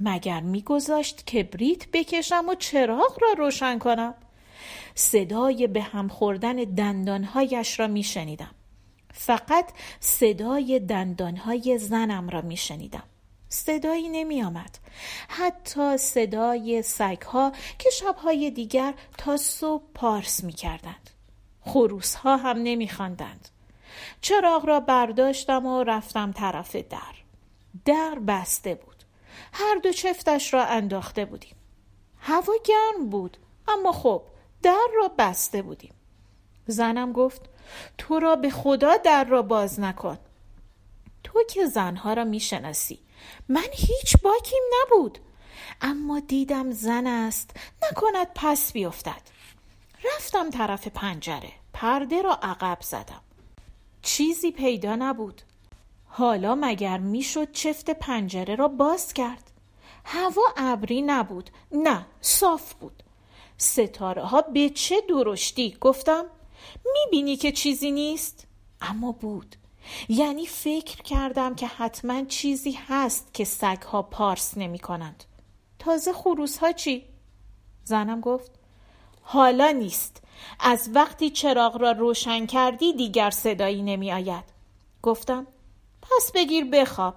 مگر 0.00 0.40
میگذاشت 0.40 1.24
کبریت 1.24 1.88
بکشم 1.92 2.48
و 2.48 2.54
چراغ 2.54 3.18
را 3.22 3.32
روشن 3.38 3.78
کنم 3.78 4.14
صدای 4.94 5.66
به 5.66 5.82
هم 5.82 6.08
خوردن 6.08 6.56
دندانهایش 6.56 7.80
را 7.80 7.86
میشنیدم 7.86 8.50
فقط 9.12 9.72
صدای 10.00 10.80
دندانهای 10.80 11.78
زنم 11.78 12.28
را 12.28 12.40
میشنیدم 12.40 13.02
صدایی 13.48 14.08
نمی 14.08 14.42
آمد. 14.42 14.78
حتی 15.28 15.96
صدای 15.96 16.82
سگها 16.82 17.52
که 17.78 17.90
شبهای 17.90 18.50
دیگر 18.50 18.94
تا 19.18 19.36
صبح 19.36 19.84
پارس 19.94 20.44
می 20.44 20.52
کردند. 20.52 21.10
خروس 21.60 22.14
ها 22.14 22.36
هم 22.36 22.58
نمی 22.62 22.88
خواندند. 22.88 23.48
چراغ 24.20 24.66
را 24.66 24.80
برداشتم 24.80 25.66
و 25.66 25.82
رفتم 25.82 26.32
طرف 26.32 26.76
در. 26.76 27.14
در 27.84 28.18
بسته 28.26 28.74
بود. 28.74 28.95
هر 29.52 29.74
دو 29.82 29.92
چفتش 29.92 30.54
را 30.54 30.64
انداخته 30.64 31.24
بودیم. 31.24 31.56
هوا 32.20 32.52
گرم 32.64 33.10
بود 33.10 33.36
اما 33.68 33.92
خب 33.92 34.22
در 34.62 34.88
را 34.96 35.08
بسته 35.18 35.62
بودیم. 35.62 35.94
زنم 36.66 37.12
گفت 37.12 37.40
تو 37.98 38.18
را 38.18 38.36
به 38.36 38.50
خدا 38.50 38.96
در 38.96 39.24
را 39.24 39.42
باز 39.42 39.80
نکن. 39.80 40.18
تو 41.24 41.42
که 41.50 41.66
زنها 41.66 42.12
را 42.12 42.24
می‌شناسی. 42.24 42.98
من 43.48 43.66
هیچ 43.72 44.16
باکیم 44.22 44.62
نبود. 44.82 45.18
اما 45.80 46.20
دیدم 46.20 46.70
زن 46.70 47.06
است 47.06 47.50
نکند 47.82 48.26
پس 48.34 48.72
بیفتد. 48.72 49.22
رفتم 50.04 50.50
طرف 50.50 50.88
پنجره 50.88 51.52
پرده 51.72 52.22
را 52.22 52.38
عقب 52.42 52.78
زدم. 52.80 53.20
چیزی 54.02 54.52
پیدا 54.52 54.96
نبود. 54.96 55.42
حالا 56.18 56.54
مگر 56.54 56.98
می‌شد 56.98 57.52
چفت 57.52 57.90
پنجره 57.90 58.54
را 58.54 58.68
باز 58.68 59.12
کرد؟ 59.12 59.50
هوا 60.04 60.42
ابری 60.56 61.02
نبود 61.02 61.50
نه 61.72 62.06
صاف 62.20 62.74
بود. 62.74 63.02
ستاره 63.58 64.22
ها 64.22 64.42
به 64.42 64.70
چه 64.70 65.02
درشتی؟ 65.08 65.76
گفتم 65.80 66.24
می‌بینی 66.92 67.36
که 67.36 67.52
چیزی 67.52 67.90
نیست؟ 67.90 68.46
اما 68.80 69.12
بود. 69.12 69.56
یعنی 70.08 70.46
فکر 70.46 71.02
کردم 71.02 71.54
که 71.54 71.66
حتما 71.66 72.24
چیزی 72.24 72.78
هست 72.88 73.34
که 73.34 73.44
سگ 73.44 73.82
ها 73.82 74.02
پارس 74.02 74.58
نمی 74.58 74.78
کنند 74.78 75.24
تازه 75.78 76.12
خروس 76.12 76.58
ها 76.58 76.72
چی؟ 76.72 77.04
زنم 77.84 78.20
گفت 78.20 78.50
حالا 79.22 79.70
نیست. 79.70 80.22
از 80.60 80.90
وقتی 80.94 81.30
چراغ 81.30 81.76
را 81.76 81.92
روشن 81.92 82.46
کردی 82.46 82.92
دیگر 82.92 83.30
صدایی 83.30 83.82
نمی 83.82 84.12
آید 84.12 84.44
گفتم 85.02 85.46
پس 86.16 86.32
بگیر 86.34 86.64
بخواب. 86.64 87.14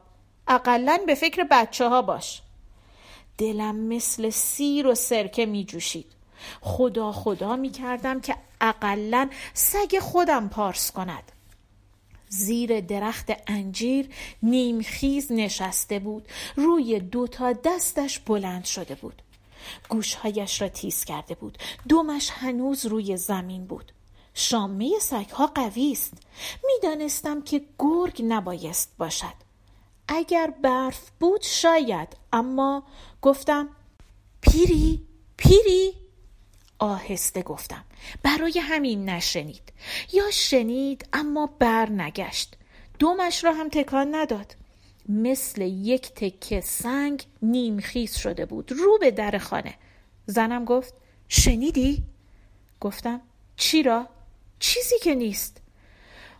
اقلا 0.48 1.00
به 1.08 1.16
فکر 1.16 1.44
بچه 1.52 1.90
ها 1.90 2.02
باش. 2.02 2.42
دلم 3.38 3.76
مثل 3.76 4.30
سیر 4.30 4.88
و 4.88 4.96
سرکه 4.96 5.46
می 5.46 5.66
جوشید 5.66 6.12
خدا 6.62 7.12
خدا 7.12 7.56
می 7.56 7.70
کردم 7.70 8.22
که 8.22 8.36
اقلا 8.62 9.30
سگ 9.54 10.00
خودم 10.02 10.50
پارس 10.50 10.92
کند. 10.92 11.32
زیر 12.30 12.80
درخت 12.80 13.32
انجیر 13.48 14.10
نیمخیز 14.44 15.32
نشسته 15.32 16.00
بود. 16.00 16.28
روی 16.56 17.00
دو 17.00 17.28
تا 17.28 17.54
دستش 17.54 18.20
بلند 18.20 18.66
شده 18.66 18.96
بود. 18.96 19.22
گوشهایش 19.90 20.62
را 20.62 20.70
تیز 20.70 21.04
کرده 21.04 21.36
بود. 21.36 21.58
دومش 21.90 22.30
هنوز 22.30 22.86
روی 22.86 23.18
زمین 23.18 23.66
بود. 23.66 23.92
شامه 24.40 25.00
سگها 25.02 25.48
قوی 25.48 25.92
است. 25.92 26.14
می‌دانستم 26.66 27.42
که 27.42 27.62
گرگ 27.80 28.22
نبایست 28.28 28.92
باشد. 28.98 29.34
اگر 30.08 30.54
برف 30.62 31.12
بود 31.20 31.42
شاید 31.42 32.08
اما 32.34 32.84
گفتم 33.22 33.70
پیری 34.42 35.02
پیری! 35.38 35.94
آهسته 36.80 37.42
گفتم 37.42 37.84
برای 38.24 38.60
همین 38.60 39.10
نشنید. 39.10 39.74
یا 40.14 40.32
شنید 40.32 41.10
اما 41.14 41.50
بر 41.60 41.90
نگشت. 41.90 42.56
دومش 43.00 43.44
را 43.44 43.54
هم 43.54 43.70
تکان 43.70 44.16
نداد. 44.16 44.56
مثل 45.10 45.62
یک 45.62 46.10
تکه 46.10 46.62
سنگ 46.62 47.24
نیمخیز 47.42 48.16
شده 48.16 48.46
بود 48.46 48.72
رو 48.72 48.98
به 48.98 49.12
در 49.12 49.38
خانه. 49.38 49.76
زنم 50.26 50.66
گفت 50.66 50.94
شنیدی؟ 51.28 52.04
گفتم 52.82 53.22
چی 53.56 53.84
را؟ 53.84 54.08
چیزی 54.60 55.00
که 55.00 55.16
نیست. 55.16 55.62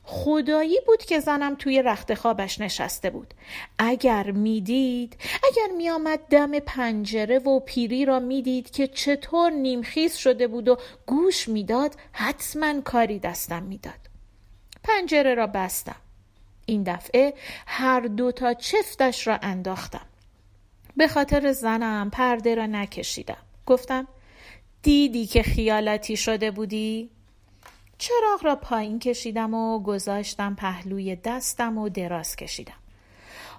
خدایی 0.04 0.80
بود 0.88 1.04
که 1.04 1.20
زنم 1.20 1.56
توی 1.56 1.82
رخت 1.82 2.14
خوابش 2.14 2.62
نشسته 2.62 3.10
بود. 3.10 3.34
اگر 3.80 4.32
می‌دید 4.32 5.18
اگر 5.44 5.76
میآمد 5.78 6.20
دم 6.20 6.60
پنجره 6.60 7.40
و 7.40 7.60
پیری 7.60 8.06
را 8.06 8.20
می‌دید 8.20 8.72
که 8.72 8.88
چطور 8.88 9.52
نیمخیز 9.52 10.16
شده 10.16 10.48
بود 10.48 10.68
و 10.68 10.78
گوش 11.06 11.48
می‌داد 11.48 11.96
حتما 12.12 12.82
کاری 12.82 13.20
دستم 13.20 13.64
می‌داد. 13.64 14.10
پنجره 14.84 15.36
را 15.36 15.48
بستم. 15.48 15.96
این 16.66 16.84
دفعه 16.84 17.34
هر 17.66 18.00
دو 18.00 18.32
تا 18.32 18.54
چفتش 18.54 19.28
را 19.28 19.40
انداختم. 19.42 20.06
به 20.98 21.08
خاطر 21.08 21.52
زنم 21.52 22.10
پرده 22.10 22.56
را 22.56 22.66
نکشیدم. 22.66 23.44
گفتم 23.66 24.08
دیدی 24.82 25.26
که 25.26 25.44
خیالاتی 25.44 26.18
شده 26.18 26.52
بودی؟ 26.52 27.10
چراغ 28.00 28.44
را 28.46 28.56
پایین 28.56 29.00
کشیدم 29.00 29.54
و 29.54 29.80
گذاشتم 29.80 30.56
پهلوی 30.56 31.16
دستم 31.16 31.78
و 31.78 31.90
دراز 31.90 32.36
کشیدم. 32.36 32.74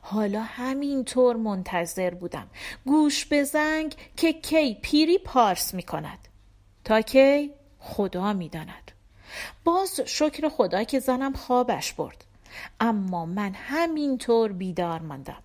حالا 0.02 0.42
همینطور 0.42 1.37
منتظر 1.37 2.14
بودم. 2.14 2.47
گوش 2.87 3.25
به 3.25 3.44
زنگ 3.44 3.94
که 4.16 4.32
کی 4.32 4.75
پیری 4.82 5.18
پارس 5.18 5.75
می 5.75 5.82
کند 5.82 6.18
تا 6.85 7.00
کی؟ 7.00 7.50
خدا 7.78 8.32
می 8.32 8.49
داند 8.49 8.90
باز 9.64 10.00
شکر 10.00 10.49
خدا 10.49 10.85
که 10.85 10.99
زنم 11.00 11.32
خوابش 11.32 11.92
برد. 11.92 12.25
اما 12.80 13.26
من 13.26 13.54
همینطور 13.54 14.52
بیدار 14.52 15.00
ماندم. 15.00 15.42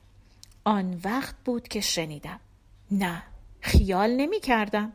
آن 0.64 1.00
وقت 1.04 1.36
بود 1.46 1.68
که 1.68 1.82
شنیدم. 1.82 2.40
نه 2.92 3.24
خیال 3.62 4.10
نمی 4.10 4.40
کردم 4.40 4.94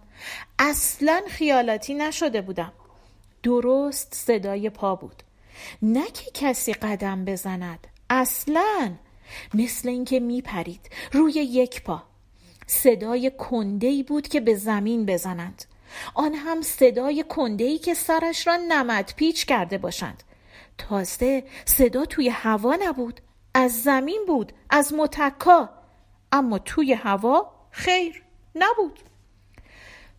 اصلا 0.58 1.22
خیالاتی 1.28 1.94
نشده 1.94 2.40
بودم. 2.40 2.72
درست 3.42 4.14
صدای 4.14 4.70
پا 4.70 4.94
بود. 4.94 5.22
نه 5.82 6.06
که 6.06 6.30
کسی 6.34 6.72
قدم 6.72 7.24
بزند. 7.24 7.86
اصلا. 8.10 8.92
مثل 9.54 9.88
اینکه 9.88 10.20
میپرید 10.20 10.90
روی 11.12 11.32
یک 11.32 11.82
پا. 11.82 12.02
صدای 12.66 13.32
کندهی 13.38 14.02
بود 14.02 14.28
که 14.28 14.40
به 14.40 14.54
زمین 14.54 15.06
بزنند. 15.06 15.64
آن 16.14 16.34
هم 16.34 16.62
صدای 16.62 17.24
کندهی 17.28 17.78
که 17.78 17.94
سرش 17.94 18.46
را 18.46 18.56
نمد 18.56 19.12
پیچ 19.16 19.46
کرده 19.46 19.78
باشند. 19.78 20.22
تازه 20.78 21.44
صدا 21.64 22.04
توی 22.04 22.28
هوا 22.28 22.76
نبود. 22.82 23.20
از 23.54 23.82
زمین 23.82 24.24
بود 24.26 24.52
از 24.70 24.94
متکا. 24.94 25.70
اما 26.32 26.58
توی 26.58 26.92
هوا 26.92 27.52
خیر 27.70 28.22
نبود. 28.54 28.98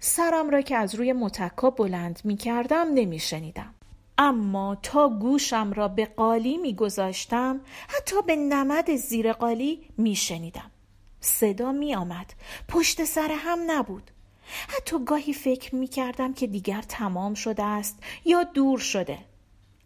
سرم 0.03 0.49
را 0.49 0.61
که 0.61 0.75
از 0.75 0.95
روی 0.95 1.13
متکا 1.13 1.69
بلند 1.69 2.21
می 2.23 2.37
کردم 2.37 2.87
نمی 2.93 3.19
شنیدم. 3.19 3.73
اما 4.17 4.75
تا 4.75 5.09
گوشم 5.09 5.73
را 5.73 5.87
به 5.87 6.05
قالی 6.05 6.57
می 6.57 6.75
گذاشتم 6.75 7.61
حتی 7.87 8.15
به 8.27 8.35
نمد 8.35 8.95
زیر 8.95 9.33
قالی 9.33 9.81
می 9.97 10.15
شنیدم. 10.15 10.71
صدا 11.19 11.71
می 11.71 11.95
آمد. 11.95 12.33
پشت 12.67 13.03
سر 13.03 13.31
هم 13.31 13.59
نبود. 13.67 14.11
حتی 14.67 15.05
گاهی 15.05 15.33
فکر 15.33 15.75
می 15.75 15.87
کردم 15.87 16.33
که 16.33 16.47
دیگر 16.47 16.81
تمام 16.81 17.33
شده 17.33 17.63
است 17.63 17.99
یا 18.25 18.43
دور 18.43 18.79
شده. 18.79 19.17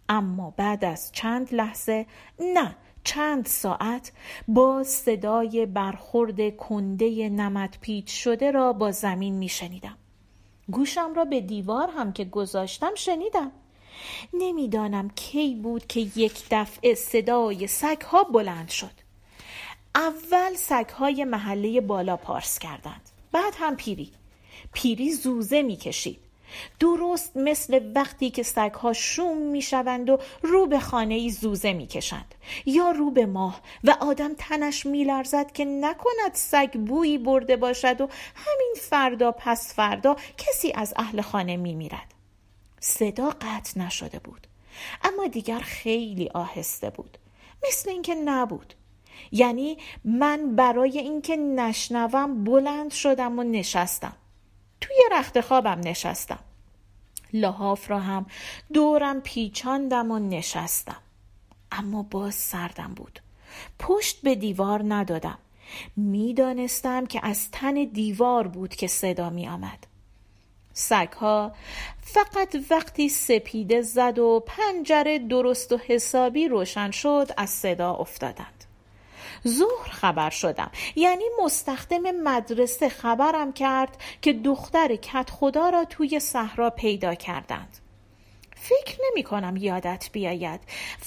اما 0.09 0.53
بعد 0.57 0.85
از 0.85 1.11
چند 1.11 1.53
لحظه 1.53 2.05
نه 2.39 2.75
چند 3.03 3.45
ساعت 3.45 4.11
با 4.47 4.83
صدای 4.83 5.65
برخورد 5.65 6.57
کنده 6.57 7.29
نمد 7.29 7.77
پیچ 7.81 8.23
شده 8.23 8.51
را 8.51 8.73
با 8.73 8.91
زمین 8.91 9.35
می 9.35 9.49
شنیدم. 9.49 9.97
گوشم 10.71 11.13
را 11.15 11.25
به 11.25 11.41
دیوار 11.41 11.89
هم 11.97 12.13
که 12.13 12.25
گذاشتم 12.25 12.95
شنیدم. 12.95 13.51
نمی‌دانم 14.33 15.09
کی 15.09 15.55
بود 15.55 15.87
که 15.87 15.99
یک 15.99 16.43
دفعه 16.51 16.93
صدای 16.93 17.67
سگها 17.67 18.23
بلند 18.23 18.69
شد. 18.69 18.91
اول 19.95 20.53
سگهای 20.53 21.23
محله 21.23 21.81
بالا 21.81 22.17
پارس 22.17 22.59
کردند. 22.59 23.01
بعد 23.31 23.53
هم 23.57 23.75
پیری. 23.75 24.11
پیری 24.73 25.11
زوزه 25.11 25.61
می‌کشید. 25.61 26.24
درست 26.79 27.37
مثل 27.37 27.91
وقتی 27.95 28.29
که 28.29 28.43
سگها 28.43 28.93
شوم 28.93 29.37
می‌شوند 29.37 30.09
و 30.09 30.17
رو 30.41 30.65
به 30.65 30.79
خانه 30.79 31.13
ای 31.13 31.29
زوزه 31.29 31.73
می‌کشند. 31.73 32.35
یا 32.65 32.91
رو 32.91 33.11
به 33.11 33.25
ماه 33.25 33.61
و 33.83 33.97
آدم 34.01 34.33
تنش 34.37 34.85
میلرزد 34.85 35.51
که 35.51 35.65
نکند 35.65 36.33
سگ 36.33 36.71
بویی 36.73 37.17
برده 37.17 37.55
باشد 37.57 38.01
و 38.01 38.09
همین 38.35 38.75
فردا 38.81 39.31
پس 39.31 39.73
فردا 39.73 40.15
کسی 40.37 40.71
از 40.75 40.93
اهل 40.97 41.21
خانه 41.21 41.57
میمیرد. 41.57 42.13
صدا 42.79 43.29
قطع 43.29 43.79
نشده 43.79 44.19
بود. 44.19 44.47
اما 45.03 45.27
دیگر 45.27 45.59
خیلی 45.59 46.29
آهسته 46.33 46.89
بود. 46.89 47.17
مثل 47.67 47.89
اینکه 47.89 48.15
نبود. 48.15 48.73
یعنی 49.31 49.77
من 50.03 50.55
برای 50.55 50.99
اینکه 50.99 51.35
نشنوم 51.35 52.43
بلند 52.43 52.91
شدم 52.91 53.39
و 53.39 53.43
نشستم. 53.43 54.15
توی 54.81 54.95
رخت 55.11 55.41
خوابم 55.41 55.79
نشستم. 55.83 56.39
لحاف 57.41 57.91
را 57.91 57.99
هم 57.99 58.25
دورم 58.73 59.21
پیچاندم 59.21 60.11
و 60.11 60.19
نشستم. 60.19 61.01
اما 61.71 62.03
باز 62.03 62.35
سردم 62.35 62.93
بود. 62.93 63.19
پشت 63.79 64.21
به 64.21 64.35
دیوار 64.35 64.83
ندادم. 64.87 65.37
می‌دانستم 65.95 67.05
که 67.05 67.19
از 67.23 67.51
تن 67.51 67.73
دیوار 67.73 68.47
بود 68.47 68.75
که 68.75 68.87
صدا 68.87 69.29
می 69.29 69.47
آمد 69.47 69.87
سگها 70.73 71.51
فقط 72.01 72.55
وقتی 72.69 73.09
سپیده 73.09 73.81
زد 73.81 74.19
و 74.19 74.43
پنجره 74.47 75.19
درست 75.19 75.71
و 75.71 75.77
حسابی 75.87 76.47
روشن 76.47 76.91
شد 76.91 77.31
از 77.37 77.49
صدا 77.49 77.93
افتادند. 77.93 78.64
ظهر 79.47 79.89
خبر 79.91 80.29
شدم. 80.29 80.71
یعنی 80.95 81.23
مستخدم 81.43 82.11
مدرسه 82.11 82.89
خبرم 82.89 83.53
کرد 83.53 83.97
که 84.21 84.33
دختر 84.33 84.95
کت 84.95 85.29
خدا 85.29 85.69
را 85.69 85.85
توی 85.85 86.19
صحرا 86.19 86.69
پیدا 86.69 87.15
کردند. 87.15 87.77
فکر 88.55 88.97
نمی 89.11 89.23
کنم 89.23 89.57
یادت 89.57 90.09
بیاید. 90.11 90.59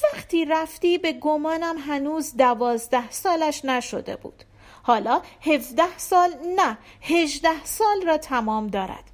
وقتی 0.04 0.44
رفتی 0.44 0.98
به 0.98 1.12
گمانم 1.12 1.76
هنوز 1.78 2.36
دوازده 2.36 3.10
سالش 3.10 3.64
نشده 3.64 4.16
بود. 4.16 4.44
حالا 4.82 5.22
هفده 5.40 5.98
سال 5.98 6.30
نه 6.56 6.78
هجده 7.00 7.64
سال 7.64 8.02
را 8.06 8.18
تمام 8.18 8.66
دارد. 8.66 9.04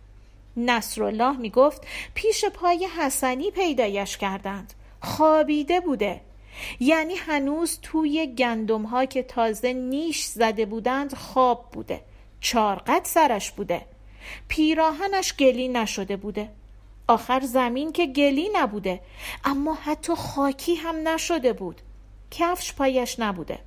نصرالله 0.56 1.36
می 1.36 1.50
گفت 1.50 1.86
پیش 2.14 2.44
پای 2.44 2.88
حسنی 2.98 3.50
پیدایش 3.50 4.16
کردند. 4.16 4.72
خوابیده 5.00 5.80
بوده. 5.80 6.20
یعنی 6.80 7.14
هنوز 7.14 7.78
توی 7.82 8.26
گندم 8.26 8.82
ها 8.82 9.04
که 9.04 9.22
تازه 9.22 9.72
نیش 9.72 10.24
زده 10.24 10.66
بودند 10.66 11.14
خواب 11.14 11.70
بوده 11.72 12.00
چارقد 12.40 13.00
سرش 13.04 13.50
بوده 13.50 13.86
پیراهنش 14.48 15.34
گلی 15.36 15.68
نشده 15.68 16.16
بوده. 16.16 16.50
آخر 17.08 17.40
زمین 17.40 17.92
که 17.92 18.06
گلی 18.06 18.50
نبوده 18.52 19.00
اما 19.44 19.74
حتی 19.74 20.14
خاکی 20.14 20.74
هم 20.74 21.08
نشده 21.08 21.52
بود. 21.52 21.80
کفش 22.30 22.72
پایش 22.72 23.20
نبوده. 23.20 23.58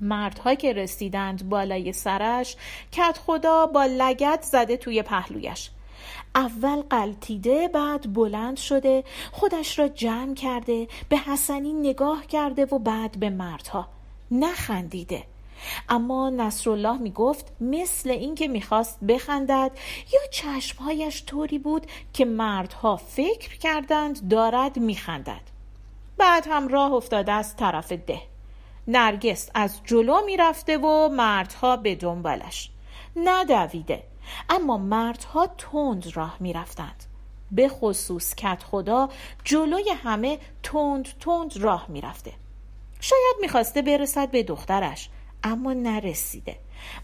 مردها 0.00 0.54
که 0.54 0.72
رسیدند 0.72 1.48
بالای 1.48 1.92
سرش 1.92 2.56
کت 2.92 3.18
خدا 3.26 3.66
با 3.66 3.84
لگت 3.84 4.42
زده 4.42 4.76
توی 4.76 5.02
پهلویش. 5.02 5.70
اول 6.34 6.82
قلتیده 6.82 7.68
بعد 7.68 8.12
بلند 8.12 8.56
شده 8.56 9.04
خودش 9.32 9.78
را 9.78 9.88
جمع 9.88 10.34
کرده 10.34 10.88
به 11.08 11.16
حسنی 11.16 11.72
نگاه 11.72 12.26
کرده 12.26 12.64
و 12.64 12.78
بعد 12.78 13.20
به 13.20 13.30
مردها. 13.30 13.88
نخندیده. 14.30 15.24
اما 15.88 16.30
نصرالله 16.30 16.98
می 16.98 17.10
گفت 17.10 17.52
مثل 17.60 18.10
اینکه 18.10 18.48
می‌خواست 18.48 19.04
بخندد 19.04 19.70
یا 20.12 20.20
چشمهایش 20.32 21.24
طوری 21.26 21.58
بود 21.58 21.86
که 22.12 22.24
مردها 22.24 22.96
فکر 22.96 23.58
کردند 23.58 24.28
دارد 24.28 24.78
میخندد. 24.78 25.40
بعد 26.18 26.46
هم 26.50 26.68
راه 26.68 26.92
افتاده 26.92 27.32
از 27.32 27.56
طرف 27.56 27.92
ده. 27.92 28.20
نرگس 28.88 29.50
از 29.54 29.80
جلو 29.84 30.24
می‌رفته 30.26 30.78
و 30.78 31.08
مردها 31.08 31.76
به 31.76 31.94
دنبالش. 31.94 32.70
ندویده. 33.16 34.02
اما 34.48 34.76
مردها 34.76 35.46
تند 35.46 36.16
راه 36.16 36.36
می 36.40 36.52
رفتند. 36.52 37.04
به 37.52 37.68
خصوص 37.68 38.34
کت 38.34 38.62
خدا 38.62 39.08
جلوی 39.44 39.90
همه 39.90 40.38
تند 40.62 41.08
تند 41.20 41.56
راه 41.56 41.86
می 41.88 42.00
رفته. 42.00 42.32
شاید 43.00 43.36
می‌خواسته 43.40 43.82
برسد 43.82 44.30
به 44.30 44.42
دخترش 44.42 45.08
اما 45.44 45.72
نرسیده. 45.72 46.56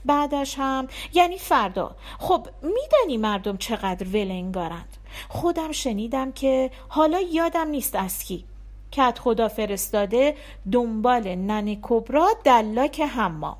بعدش 0.05 0.55
هم 0.59 0.89
یعنی 1.15 1.39
فردا. 1.39 1.97
خب 2.19 2.49
میدانی 2.63 3.17
مردم 3.17 3.57
چقدر 3.57 4.07
ولنگارند 4.07 4.97
خودم 5.29 5.73
شنیدم 5.73 6.33
که 6.33 6.71
حالا 6.89 7.21
یادم 7.21 7.69
نیست 7.69 7.95
از 7.95 8.25
کی. 8.25 8.45
کت 8.93 9.19
خدا 9.19 9.49
فرستاده 9.49 10.37
دنبال 10.73 11.35
نن 11.35 11.79
کبرا 11.83 12.29
دلاک 12.45 13.01
حمام. 13.01 13.57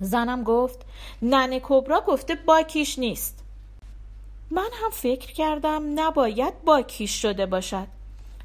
زنم 0.00 0.44
گفت 0.44 0.78
ننه 1.22 1.60
کبرا 1.62 2.00
گفته 2.00 2.34
باکیش 2.34 2.98
نیست. 2.98 3.44
من 4.50 4.68
هم 4.82 4.90
فکر 4.90 5.32
کردم 5.32 6.00
نباید 6.00 6.64
باکیش 6.64 7.22
شده 7.22 7.46
باشد. 7.46 7.86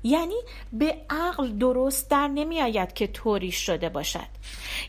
یعنی 0.04 0.36
به 0.74 0.98
عقل 1.10 1.52
درست 1.52 2.10
در 2.10 2.28
نمی 2.28 2.62
آید 2.62 2.94
که 2.94 3.08
طوری 3.08 3.52
شده 3.52 3.90
باشد. 3.90 4.28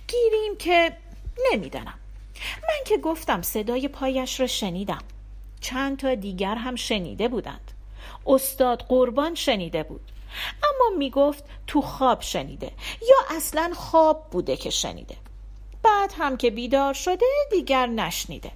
گیریم 0.08 0.56
که 0.58 0.96
نمی‌دانم. 1.52 1.98
من 2.62 2.84
که 2.86 2.98
گفتم 2.98 3.42
صدای 3.42 3.88
پایش 3.88 4.40
را 4.40 4.46
شنیدم. 4.46 5.02
چند 5.60 5.98
تا 5.98 6.14
دیگر 6.14 6.54
هم 6.54 6.76
شنیده 6.76 7.28
بودند. 7.28 7.70
استاد 8.26 8.82
قربان 8.82 9.34
شنیده 9.34 9.82
بود. 9.82 10.12
اما 10.62 10.96
می 10.98 11.10
گفت 11.10 11.44
تو 11.66 11.80
خواب 11.80 12.20
شنیده 12.20 12.70
یا 13.02 13.36
اصلا 13.36 13.72
خواب 13.74 14.26
بوده 14.30 14.56
که 14.56 14.70
شنیده. 14.70 15.16
بعد 15.84 16.14
هم 16.18 16.36
که 16.36 16.50
بیدار 16.50 16.94
شده 16.94 17.26
دیگر 17.50 17.86
نشنیده. 17.86 18.50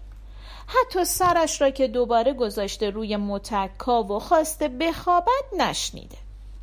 حتی 0.67 1.05
سرش 1.05 1.61
را 1.61 1.71
که 1.71 1.89
دوباره 1.89 2.33
گذاشته 2.33 2.91
روی 2.91 3.17
متکا 3.17 4.03
و 4.03 4.19
خواسته 4.19 4.69
بخوابد 4.69 5.45
نشنیده. 5.59 6.17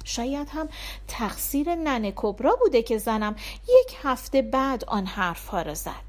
شاید 0.04 0.50
هم 0.52 0.70
تقصیر 1.08 1.76
ننه 1.76 2.14
کبرا 2.16 2.56
بوده 2.56 2.84
که 2.84 2.98
زنم 2.98 3.36
یک 3.64 3.98
هفته 4.04 4.42
بعد 4.42 4.84
آن 4.86 5.06
حرفها 5.06 5.62
را 5.62 5.74
زد. 5.74 6.06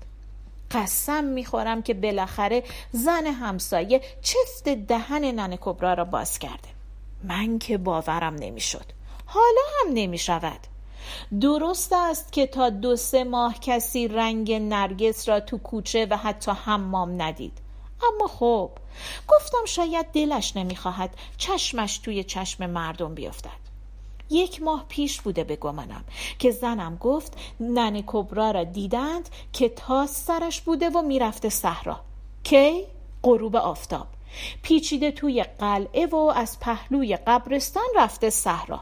قسم 0.70 1.24
می‌خورم 1.24 1.82
که 1.82 1.94
بالاخره 1.94 2.62
زن 2.92 3.26
همسایه 3.26 4.00
چفت 4.22 4.68
دهن 4.68 5.24
ننه 5.24 5.58
کبرا 5.60 5.94
را 5.94 6.04
باز 6.04 6.38
کرده. 6.38 6.68
من 7.24 7.58
که 7.58 7.78
باورم 7.78 8.34
نمی‌شد. 8.34 8.84
حالا 9.26 9.62
هم 9.80 9.92
نمی‌شود. 9.92 10.60
درست 11.40 11.92
است 11.92 12.32
که 12.32 12.46
تا 12.46 12.70
دو 12.70 12.96
سه 12.96 13.24
ماه 13.24 13.60
کسی 13.60 14.08
رنگ 14.08 14.52
نرگس 14.52 15.28
را 15.28 15.40
تو 15.40 15.58
کوچه 15.58 16.06
و 16.10 16.16
حتی 16.16 16.50
حمام 16.50 17.22
ندید. 17.22 17.58
اما 18.02 18.26
خب 18.26 18.70
گفتم 19.28 19.64
شاید 19.66 20.06
دلش 20.06 20.56
نمی‌خواهد 20.56 21.16
چشمش 21.36 21.98
توی 21.98 22.24
چشم 22.24 22.66
مردم 22.66 23.14
بیفتد. 23.14 23.66
یک 24.30 24.62
ماه 24.62 24.84
پیش 24.88 25.20
بوده 25.20 25.44
به 25.44 25.56
گمانم 25.56 26.04
که 26.38 26.50
زنم 26.50 26.96
گفت 26.96 27.36
ننه 27.60 28.04
کبرا 28.06 28.50
را 28.50 28.64
دیدند 28.64 29.28
که 29.52 29.68
تا 29.68 30.06
سرش 30.06 30.60
بوده 30.60 30.90
و 30.90 31.02
می‌رفته 31.02 31.48
صحرا. 31.48 32.00
کی؟ 32.44 32.84
غروب 33.22 33.56
آفتاب. 33.56 34.06
پیچیده 34.62 35.10
توی 35.10 35.42
قلعه 35.42 36.06
و 36.06 36.16
از 36.16 36.60
پهلوی 36.60 37.16
قبرستان 37.16 37.86
رفته 37.96 38.30
صحرا. 38.30 38.80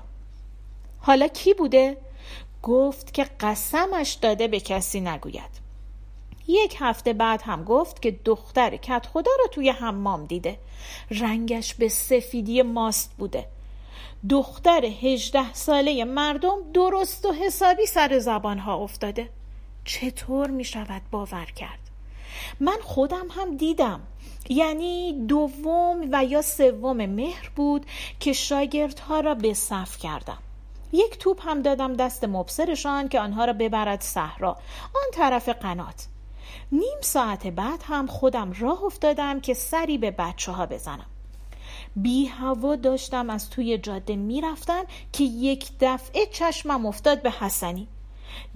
حالا 1.00 1.28
کی 1.28 1.54
بوده؟ 1.54 1.96
گفت 2.64 3.14
که 3.14 3.26
قسمش 3.40 4.12
داده 4.12 4.48
به 4.48 4.60
کسی 4.60 5.00
نگوید. 5.00 5.64
یک 6.48 6.76
هفته 6.80 7.12
بعد 7.12 7.42
هم 7.42 7.64
گفت 7.64 8.02
که 8.02 8.10
دختر 8.24 8.76
کت 8.76 9.06
خدا 9.06 9.30
را 9.38 9.46
توی 9.52 9.70
حمام 9.70 10.24
دیده. 10.24 10.58
رنگش 11.10 11.74
به 11.74 11.88
سفیدی 11.88 12.62
ماست 12.62 13.14
بوده. 13.18 13.46
دختر 14.30 14.84
هجده 14.84 15.52
ساله 15.52 16.04
مردم 16.04 16.56
درست 16.74 17.26
و 17.26 17.32
حسابی 17.32 17.86
سر 17.86 18.18
زبانها 18.18 18.76
افتاده. 18.76 19.28
چطور 19.84 20.50
می 20.50 20.64
شود 20.64 21.02
باور 21.10 21.44
کرد؟ 21.44 21.78
من 22.60 22.78
خودم 22.82 23.26
هم 23.30 23.56
دیدم. 23.56 24.00
یعنی 24.48 25.26
دوم 25.26 26.08
و 26.12 26.24
یا 26.24 26.42
سوم 26.42 27.06
مهر 27.06 27.50
بود 27.56 27.86
که 28.20 28.32
شاگردها 28.32 29.20
را 29.20 29.34
به 29.34 29.54
صف 29.54 29.98
کردم. 29.98 30.38
یک 30.94 31.18
توپ 31.18 31.48
هم 31.48 31.62
دادم 31.62 31.94
دست 31.94 32.24
مبصرشان 32.24 33.08
که 33.08 33.20
آنها 33.20 33.44
را 33.44 33.52
ببرد 33.52 34.00
صحرا. 34.00 34.52
آن 34.94 35.10
طرف 35.12 35.48
قنات. 35.48 36.06
نیم 36.72 36.98
ساعت 37.00 37.46
بعد 37.46 37.82
هم 37.82 38.06
خودم 38.06 38.52
راه 38.58 38.84
افتادم 38.84 39.40
که 39.40 39.54
سری 39.54 39.98
به 39.98 40.10
بچه 40.10 40.52
ها 40.52 40.66
بزنم. 40.66 41.06
بی 41.96 42.26
هوا 42.26 42.76
داشتم 42.76 43.30
از 43.30 43.50
توی 43.50 43.78
جاده 43.78 44.16
می‌رفتم 44.16 44.84
که 45.12 45.24
یک 45.24 45.70
دفعه 45.80 46.26
چشمم 46.26 46.86
افتاد 46.86 47.22
به 47.22 47.30
حسنی. 47.30 47.88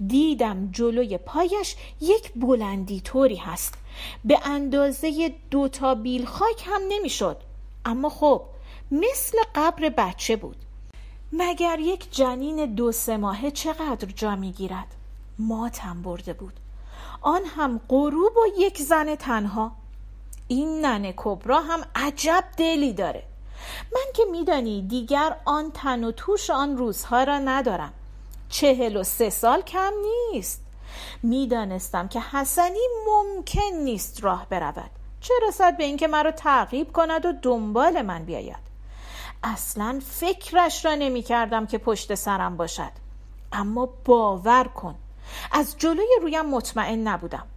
دیدم 0.07 0.69
جلوی 0.71 1.17
پایش 1.17 1.75
یک 2.01 2.31
بلندی 2.35 3.01
طوری 3.01 3.35
هست. 3.35 3.73
به 4.25 4.39
اندازه 4.47 5.33
دو 5.51 5.67
تا 5.67 5.95
بیل 5.95 6.25
خاک 6.25 6.63
هم 6.65 6.81
نمی‌شد. 6.89 7.37
اما 7.85 8.09
خب 8.09 8.41
مثل 8.91 9.37
قبر 9.55 9.89
بچه 9.89 10.35
بود. 10.35 10.57
مگر 11.31 11.79
یک 11.79 12.11
جنین 12.11 12.75
دو 12.75 12.91
سه 12.91 13.17
ماهه 13.17 13.51
چقدر 13.51 14.07
جا 14.15 14.35
می‌گیرد؟ 14.35 14.87
ماتم 15.39 16.01
برده 16.01 16.33
بود. 16.33 16.53
آن 17.21 17.41
هم 17.45 17.81
غروب 17.89 18.37
و 18.37 18.45
یک 18.57 18.81
زن 18.81 19.15
تنها. 19.15 19.71
این 20.47 20.85
ننه 20.85 21.13
کبرا 21.17 21.61
هم 21.61 21.83
عجب 21.95 22.43
دلی 22.57 22.93
داره. 22.93 23.23
من 23.93 24.13
که 24.13 24.23
میدانی 24.31 24.81
دیگر 24.81 25.35
آن 25.45 25.71
تن 25.71 26.03
و 26.03 26.11
توش 26.11 26.49
آن 26.49 26.77
روزها 26.77 27.23
را 27.23 27.39
ندارم. 27.39 27.93
چهل 28.49 28.97
و 28.97 29.03
سه 29.03 29.29
سال 29.29 29.61
کم 29.61 29.93
نیست. 30.31 30.61
می‌دانستم 31.23 32.07
که 32.07 32.19
حسنی 32.19 32.87
ممکن 33.07 33.77
نیست 33.83 34.23
راه 34.23 34.47
برود. 34.49 34.89
چه 35.21 35.33
رسد 35.47 35.77
به 35.77 35.83
اینکه 35.83 36.07
مرا 36.07 36.31
تعقیب 36.31 36.91
کند 36.91 37.25
و 37.25 37.31
دنبال 37.41 38.01
من 38.01 38.25
بیاید؟ 38.25 38.68
اصلا 39.43 39.99
فکرش 40.05 40.85
را 40.85 40.95
نمی 40.95 41.21
کردم 41.21 41.65
که 41.65 41.77
پشت 41.77 42.15
سرم 42.15 42.57
باشد. 42.57 42.91
اما 43.51 43.85
باور 44.05 44.63
کن 44.63 44.95
از 45.51 45.77
جلوی 45.77 46.19
رویم 46.21 46.45
مطمئن 46.45 47.07
نبودم. 47.07 47.47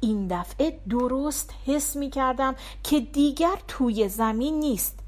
این 0.00 0.28
دفعه 0.28 0.80
درست 0.90 1.54
حس 1.66 1.96
می 1.96 2.10
کردم 2.10 2.54
که 2.82 3.00
دیگر 3.00 3.58
توی 3.68 4.08
زمین 4.08 4.60
نیست. 4.60 4.98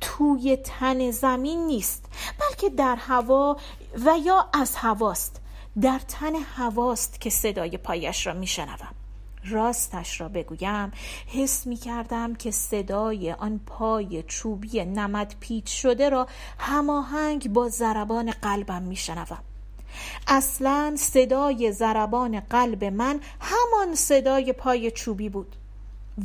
توی 0.00 0.56
تن 0.56 1.10
زمین 1.10 1.66
نیست 1.66 2.06
بلکه 2.40 2.70
در 2.70 2.96
هوا 2.96 3.56
و 4.04 4.18
یا 4.24 4.48
از 4.52 4.76
هواست. 4.76 5.40
در 5.80 5.98
تن 5.98 6.34
هواست 6.34 7.20
که 7.20 7.30
صدای 7.30 7.76
پایش 7.78 8.26
را 8.26 8.34
میشنوم. 8.34 8.97
راستش 9.50 10.20
را 10.20 10.28
بگویم 10.28 10.92
حس 11.26 11.66
می 11.66 11.76
کردم 11.76 12.34
که 12.34 12.50
صدای 12.50 13.32
آن 13.32 13.60
پای 13.66 14.22
چوبی 14.22 14.84
نمد 14.84 15.34
پیچ 15.40 15.82
شده 15.82 16.08
را 16.08 16.26
هماهنگ 16.58 17.52
با 17.52 17.68
ضربان 17.68 18.30
قلبم 18.30 18.82
می 18.82 18.96
شنوم. 18.96 19.42
اصلا 20.26 20.94
صدای 20.98 21.72
ضربان 21.72 22.40
قلب 22.40 22.84
من 22.84 23.20
همان 23.40 23.94
صدای 23.94 24.52
پای 24.52 24.90
چوبی 24.90 25.28
بود 25.28 25.56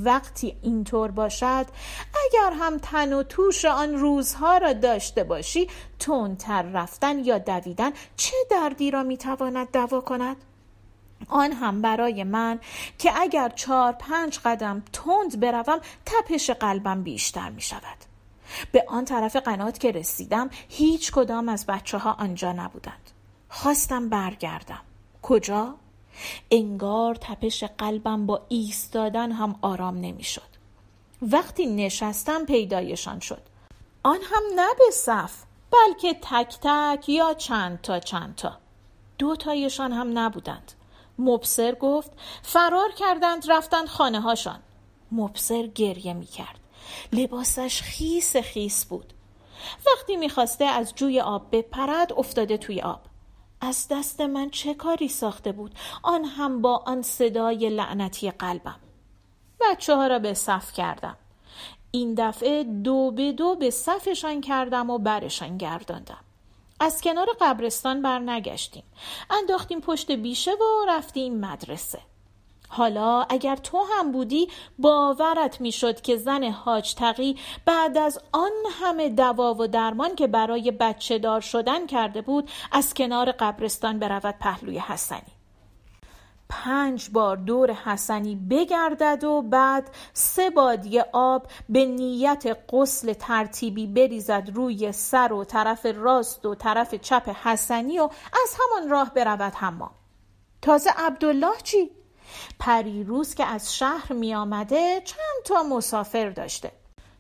وقتی 0.02 0.56
اینطور 0.62 1.12
باشد 1.12 1.66
اگر 2.26 2.54
هم 2.60 2.78
تن 2.78 3.14
و 3.14 3.24
توش 3.24 3.66
آن 3.66 3.96
روزها 3.96 4.58
را 4.58 4.74
داشته 4.74 5.24
باشی 5.24 5.68
تندتر 6.00 6.62
رفتن 6.62 7.26
یا 7.26 7.38
دویدن 7.38 7.92
چه 8.16 8.36
دردی 8.52 8.92
را 8.92 9.04
می‌تواند 9.04 9.72
دوا 9.72 10.02
کند 10.02 10.38
آن 11.30 11.52
هم 11.52 11.82
برای 11.82 12.24
من 12.24 12.60
که 13.00 13.22
اگر 13.22 13.50
چهار 13.50 13.92
پنج 13.92 14.40
قدم 14.46 14.84
تند 14.94 15.40
بروم 15.40 15.80
تپش 16.06 16.50
قلبم 16.50 17.04
بیشتر 17.04 17.50
می 17.50 17.62
شود 17.62 17.98
به 18.72 18.86
آن 18.88 19.06
طرف 19.06 19.36
قنات 19.36 19.80
که 19.80 19.92
رسیدم 19.92 20.50
هیچ 20.70 21.12
کدام 21.12 21.50
از 21.50 21.66
بچه 21.66 21.98
ها 21.98 22.12
آنجا 22.12 22.52
نبودند 22.52 23.12
خواستم 23.50 24.10
برگردم 24.10 24.82
کجا؟ 25.22 25.76
انگار 26.52 27.16
تپش 27.16 27.64
قلبم 27.64 28.26
با 28.26 28.42
ایستادن 28.50 29.32
هم 29.32 29.56
آرام 29.62 29.98
نمی‌شد. 29.98 30.54
وقتی 31.22 31.66
نشستم 31.66 32.46
پیدایشان 32.46 33.20
شد. 33.20 33.42
آن 34.04 34.20
هم 34.24 34.42
نه 34.56 34.68
به 34.80 34.92
صف 34.92 35.34
بلکه 35.72 36.14
تک 36.22 36.58
تک 36.62 37.10
یا 37.10 37.34
چند 37.34 37.82
تا 37.82 38.00
چند 38.00 38.36
تا. 38.36 38.58
دو 39.18 39.36
تایشان 39.36 39.92
هم 39.92 40.20
نبودند. 40.20 40.72
مبصر 41.20 41.76
گفت 41.76 42.12
فرار 42.42 42.92
کردند 42.92 43.52
رفتند 43.52 43.88
خانه 43.88 44.22
هاشان. 44.22 44.60
مبصر 45.12 45.68
گریه 45.68 46.14
می 46.14 46.26
کرد. 46.26 46.60
لباسش 47.14 47.82
خیس 47.82 48.38
خیس 48.38 48.86
بود. 48.86 49.14
وقتی 49.88 50.16
می‌خواسته 50.16 50.66
از 50.66 50.96
جوی 50.96 51.20
آب 51.20 51.48
بپرد 51.52 52.14
افتاده 52.14 52.58
توی 52.58 52.82
آب. 52.82 53.02
از 53.62 53.88
دست 53.92 54.22
من 54.22 54.50
چه 54.50 54.74
کاری 54.74 55.08
ساخته 55.08 55.52
بود 55.52 55.76
آن 56.04 56.26
هم 56.26 56.62
با 56.62 56.84
آن 56.86 57.02
صدای 57.02 57.70
لعنتی 57.70 58.32
قلبم 58.32 58.80
بچه 59.62 59.96
ها 59.96 60.08
را 60.08 60.20
به 60.20 60.34
صف 60.34 60.74
کردم 60.74 61.18
این 61.92 62.14
دفعه 62.14 62.64
دو 62.64 63.12
به 63.12 63.32
دو 63.32 63.56
به 63.56 63.70
صفشان 63.70 64.42
کردم 64.42 64.90
و 64.90 64.98
برشان 64.98 65.58
گرداندم 65.58 66.24
از 66.84 67.02
کنار 67.02 67.28
قبرستان 67.42 68.02
برنگشتیم. 68.02 68.84
انداختیم 69.30 69.82
پشت 69.82 70.12
بیشه 70.12 70.52
و 70.52 70.86
رفتیم 70.88 71.40
مدرسه. 71.40 72.00
حالا 72.68 73.22
اگر 73.30 73.56
تو 73.56 73.86
هم 73.92 74.12
بودی 74.12 74.50
باورت 74.80 75.62
می‌شد 75.62 76.02
که 76.02 76.18
زن 76.18 76.44
حاج 76.44 76.94
تقی 76.94 77.38
بعد 77.66 77.98
از 77.98 78.20
آن 78.32 78.52
همه 78.82 79.10
دوا 79.10 79.54
و 79.54 79.68
درمان 79.68 80.16
که 80.16 80.28
برای 80.28 80.72
بچه 80.72 81.20
دار 81.20 81.42
شدن 81.42 81.88
کرده 81.88 82.22
بود 82.22 82.50
از 82.72 82.94
کنار 82.94 83.32
قبرستان 83.32 84.00
برود 84.00 84.36
پهلوی 84.40 84.80
حسنی. 84.80 85.43
پنج 86.50 87.10
بار 87.10 87.38
دور 87.38 87.72
حسنی 87.72 88.36
بگردد 88.36 89.24
و 89.24 89.42
بعد 89.42 89.90
سه 90.14 90.50
بادیه 90.50 91.06
آب 91.14 91.48
به 91.70 91.86
نیت 91.86 92.58
غسل 92.70 93.14
ترتیبی 93.14 93.88
بریزد 93.88 94.52
روی 94.54 94.92
سر 94.92 95.34
و 95.34 95.44
طرف 95.44 95.86
راست 95.96 96.46
و 96.46 96.56
طرف 96.56 96.96
چپ 96.96 97.30
حسنی 97.44 98.00
و 98.00 98.04
از 98.44 98.56
همان 98.60 98.90
راه 98.90 99.14
برود 99.14 99.54
حمام. 99.56 99.92
تازه 100.62 100.90
عبدالله 100.98 101.58
چی؟ 101.64 101.92
پریروز 102.60 103.36
که 103.36 103.46
از 103.46 103.76
شهر 103.76 104.14
می 104.14 104.36
آمده 104.36 105.02
چند 105.06 105.44
تا 105.46 105.64
مسافر 105.64 106.30
داشته. 106.30 106.72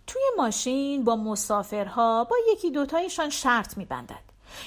توی 0.07 0.21
ماشین 0.37 1.03
با 1.03 1.15
مسافرها 1.15 2.23
با 2.23 2.35
یکی 2.51 2.71
دوتایشان 2.71 3.29
شرط 3.29 3.77
می 3.77 3.85
بندد 3.85 4.23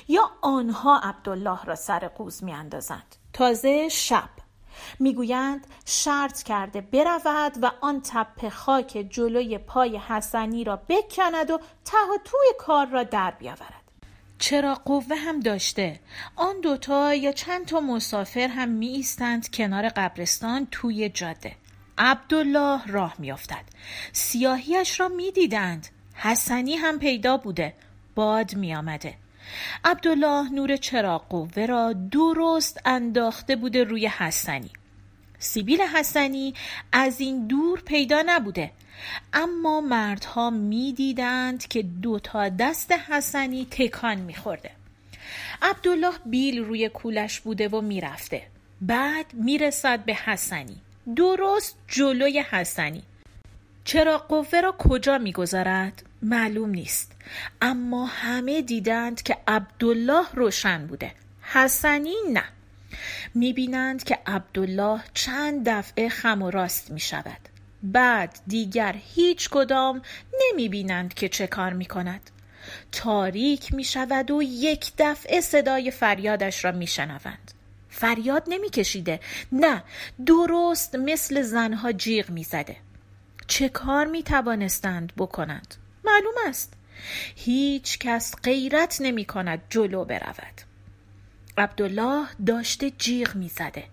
یا 0.08 0.30
آنها 0.40 0.98
عبدالله 0.98 1.64
را 1.64 1.74
سر 1.74 2.08
قوز 2.08 2.44
می 2.44 2.52
اندازند 2.52 3.16
تازه 3.32 3.88
شب. 3.88 4.28
می‌گویند 4.98 5.66
شرط 5.84 6.42
کرده 6.42 6.80
برود 6.80 7.52
و 7.62 7.70
آن 7.80 8.02
تپه 8.04 8.50
خاک 8.50 9.06
جلوی 9.10 9.58
پای 9.58 9.96
حسنی 9.96 10.64
را 10.64 10.76
بکند 10.88 11.50
و 11.50 11.58
ته 11.84 11.96
توی 12.24 12.52
کار 12.58 12.86
را 12.86 13.02
در 13.02 13.30
بیاورد. 13.30 13.82
چرا 14.38 14.74
قوه 14.74 15.16
هم 15.16 15.40
داشته؟ 15.40 16.00
آن 16.36 16.60
دوتا 16.60 17.14
یا 17.14 17.32
چند 17.32 17.66
تا 17.66 17.80
مسافر 17.80 18.48
هم 18.48 18.68
می 18.68 18.88
ایستند 18.88 19.50
کنار 19.50 19.88
قبرستان 19.88 20.68
توی 20.70 21.08
جاده. 21.08 21.56
عبدالله 21.98 22.86
راه 22.86 23.14
میافتد. 23.18 23.64
سیاهیش 24.12 25.00
را 25.00 25.08
می‌دیدند. 25.08 25.88
حسنی 26.14 26.76
هم 26.76 26.98
پیدا 26.98 27.36
بوده. 27.36 27.74
باد 28.14 28.54
می 28.54 28.74
آمده 28.74 29.14
عبدالله 29.84 30.52
نور 30.52 30.76
چراغ 30.76 31.28
قوه 31.28 31.66
را 31.66 31.92
درست 31.92 32.80
انداخته 32.84 33.56
بوده 33.56 33.84
روی 33.84 34.06
حسنی. 34.06 34.70
سیبیل 35.38 35.82
حسنی 35.82 36.54
از 36.92 37.20
این 37.20 37.46
دور 37.46 37.80
پیدا 37.80 38.22
نبوده. 38.26 38.70
اما 39.32 39.80
مردها 39.80 40.50
می‌دیدند 40.50 41.66
که 41.66 41.82
دو 41.82 42.18
تا 42.18 42.48
دست 42.48 42.92
حسنی 42.92 43.66
تکان 43.70 44.18
میخورده. 44.20 44.70
عبدالله 45.62 46.14
بیل 46.26 46.58
روی 46.64 46.88
کولش 46.88 47.40
بوده 47.40 47.68
و 47.68 47.80
می‌رفته. 47.80 48.42
بعد 48.80 49.26
می‌رسد 49.34 50.04
به 50.04 50.14
حسنی. 50.14 50.76
درست 51.16 51.76
جلوی 51.88 52.40
حسنی. 52.50 53.02
چرا 53.84 54.18
قوه 54.18 54.60
را 54.60 54.74
کجا 54.78 55.18
می‌گذارد؟ 55.18 56.02
معلوم 56.22 56.70
نیست. 56.70 57.12
اما 57.62 58.06
همه 58.06 58.62
دیدند 58.62 59.22
که 59.22 59.36
عبدالله 59.48 60.26
روشن 60.34 60.86
بوده. 60.86 61.12
حسنی 61.42 62.14
نه. 62.32 62.44
می‌بینند 63.34 64.04
که 64.04 64.18
عبدالله 64.26 65.00
چند 65.14 65.68
دفعه 65.68 66.08
خم 66.08 66.42
و 66.42 66.50
راست 66.50 66.90
می 66.90 67.00
شود 67.00 67.40
بعد 67.82 68.38
دیگر 68.46 68.96
هیچ 69.14 69.48
کدام 69.50 70.02
نمی 70.42 70.68
بینند 70.68 71.14
که 71.14 71.28
چه 71.28 71.46
کار 71.46 71.72
می 71.72 71.86
کند 71.86 72.30
تاریک 72.92 73.74
می 73.74 73.84
شود 73.84 74.30
و 74.30 74.42
یک 74.42 74.92
دفعه 74.98 75.40
صدای 75.40 75.90
فریادش 75.90 76.64
را 76.64 76.72
می 76.72 76.86
شنوند 76.86 77.52
فریاد 77.88 78.42
نمی 78.48 78.70
کشیده 78.70 79.20
نه 79.52 79.82
درست 80.26 80.94
مثل 80.94 81.42
زنها 81.42 81.92
جیغ 81.92 82.30
می 82.30 82.44
زده 82.44 82.76
چه 83.46 83.68
کار 83.68 84.06
می 84.06 84.22
توانستند 84.22 85.12
بکنند؟ 85.16 85.74
معلوم 86.06 86.34
است. 86.46 86.72
هیچ 87.36 87.98
کس 87.98 88.34
غیرت 88.42 88.96
نمی 89.00 89.24
کند 89.24 89.62
جلو 89.70 90.04
برود. 90.04 90.60
عبدالله 91.58 92.26
داشته 92.46 92.90
جیغ 92.90 93.34
می 93.34 93.48
زده. 93.48 93.84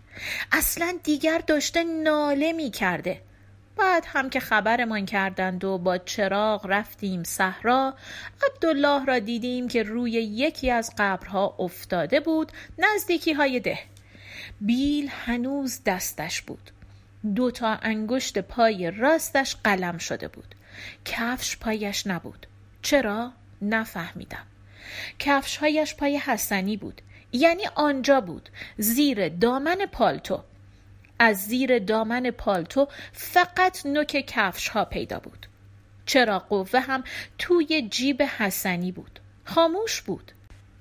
اصلا 0.51 0.97
دیگر 1.03 1.37
داشته 1.47 1.83
ناله 1.83 2.53
می 2.53 2.71
کرده. 2.71 3.21
بعد 3.77 4.03
هم 4.07 4.29
که 4.29 4.39
خبرمان 4.39 5.05
کردند 5.05 5.63
و 5.63 5.77
با 5.77 5.97
چراغ 5.97 6.65
رفتیم 6.69 7.23
صحرا 7.23 7.93
عبدالله 8.49 9.05
را 9.05 9.19
دیدیم 9.19 9.67
که 9.67 9.83
روی 9.83 10.11
یکی 10.11 10.71
از 10.71 10.93
قبرها 10.97 11.55
افتاده 11.59 12.19
بود 12.19 12.51
نزدیکی 12.77 13.33
های 13.33 13.59
ده. 13.59 13.79
بیل 14.61 15.09
هنوز 15.25 15.79
دستش 15.85 16.41
بود. 16.41 16.71
دو 17.35 17.51
تا 17.51 17.67
انگشت 17.67 18.39
پای 18.39 18.91
راستش 18.91 19.55
قلم 19.63 19.97
شده 19.97 20.27
بود. 20.27 20.55
کفش 21.05 21.57
پایش 21.57 22.07
نبود. 22.07 22.47
چرا؟ 22.81 23.33
نفهمیدم. 23.61 24.45
کفشهایش 25.19 25.95
پای 25.95 26.17
حسنی 26.17 26.77
بود. 26.77 27.01
یعنی 27.31 27.63
آنجا 27.75 28.21
بود. 28.21 28.49
زیر 28.77 29.29
دامن 29.29 29.85
پالتو. 29.91 30.43
از 31.19 31.37
زیر 31.37 31.79
دامن 31.79 32.31
پالتو 32.31 32.87
فقط 33.13 33.85
نوک 33.85 34.23
کفش 34.27 34.67
ها 34.67 34.85
پیدا 34.85 35.19
بود. 35.19 35.47
چرا 36.05 36.39
قوه 36.39 36.79
هم 36.79 37.03
توی 37.37 37.87
جیب 37.89 38.21
حسنی 38.21 38.91
بود. 38.91 39.19
خاموش 39.45 40.01
بود. 40.01 40.31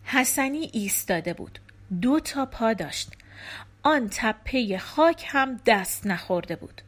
حسنی 0.05 0.71
ایستاده 0.73 1.35
بود. 1.35 1.59
دو 2.01 2.21
تا 2.21 2.47
پا 2.47 2.73
داشت. 2.73 3.13
آن 3.83 4.09
تپه 4.13 4.79
خاک 4.79 5.25
هم 5.29 5.61
دست 5.67 6.07
نخورده 6.07 6.57
بود. 6.57 6.83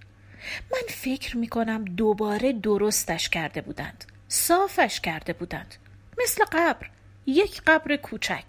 من 0.72 0.82
فکر 0.88 1.36
می 1.36 1.48
کنم 1.48 1.84
دوباره 1.84 2.52
درستش 2.52 3.28
کرده 3.28 3.60
بودند. 3.60 4.04
صافش 4.28 5.00
کرده 5.00 5.32
بودند. 5.32 5.74
مثل 6.22 6.44
قبر. 6.52 6.90
یک 7.26 7.62
قبر 7.66 7.96
کوچک. 7.96 8.44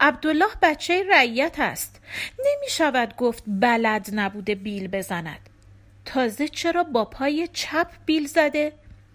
عبدالله 0.00 0.48
بچه 0.62 1.04
رعیت 1.10 1.56
است. 1.58 2.00
نمی 2.38 2.70
شود 2.70 3.16
گفت 3.16 3.42
بلد 3.46 4.08
نبوده 4.12 4.54
بیل 4.54 4.88
بزند. 4.88 5.48
تازه 6.04 6.48
چرا 6.48 6.82
با 6.82 7.04
پای 7.04 7.48
چپ 7.52 7.90
بیل 8.06 8.26
زده؟ 8.26 8.72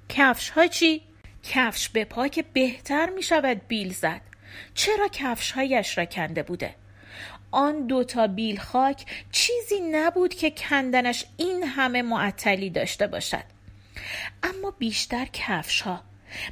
کفش 0.10 0.50
ها 0.50 0.68
چی؟ 0.68 1.02
کفش 1.44 1.90
به 1.90 2.06
پا 2.06 2.28
که 2.28 2.44
بهتر 2.54 3.10
می 3.10 3.24
شود 3.24 3.62
بیل 3.68 3.94
زد. 3.94 4.22
چرا 4.74 5.08
کفش 5.08 5.52
هایش 5.52 5.98
را 5.98 6.06
کنده 6.06 6.44
بوده؟ 6.44 6.76
آن 7.52 7.88
دوتا 7.88 8.28
بیل 8.28 8.60
خاک 8.60 9.06
چیزی 9.32 9.80
نبود 9.92 10.34
که 10.34 10.52
کندنش 10.52 11.26
این 11.38 11.64
همه 11.64 12.02
معطلی 12.02 12.70
داشته 12.70 13.08
باشد. 13.08 13.44
اما 14.44 14.72
بیشتر 14.72 15.28
کفش 15.34 15.82
ها 15.82 16.02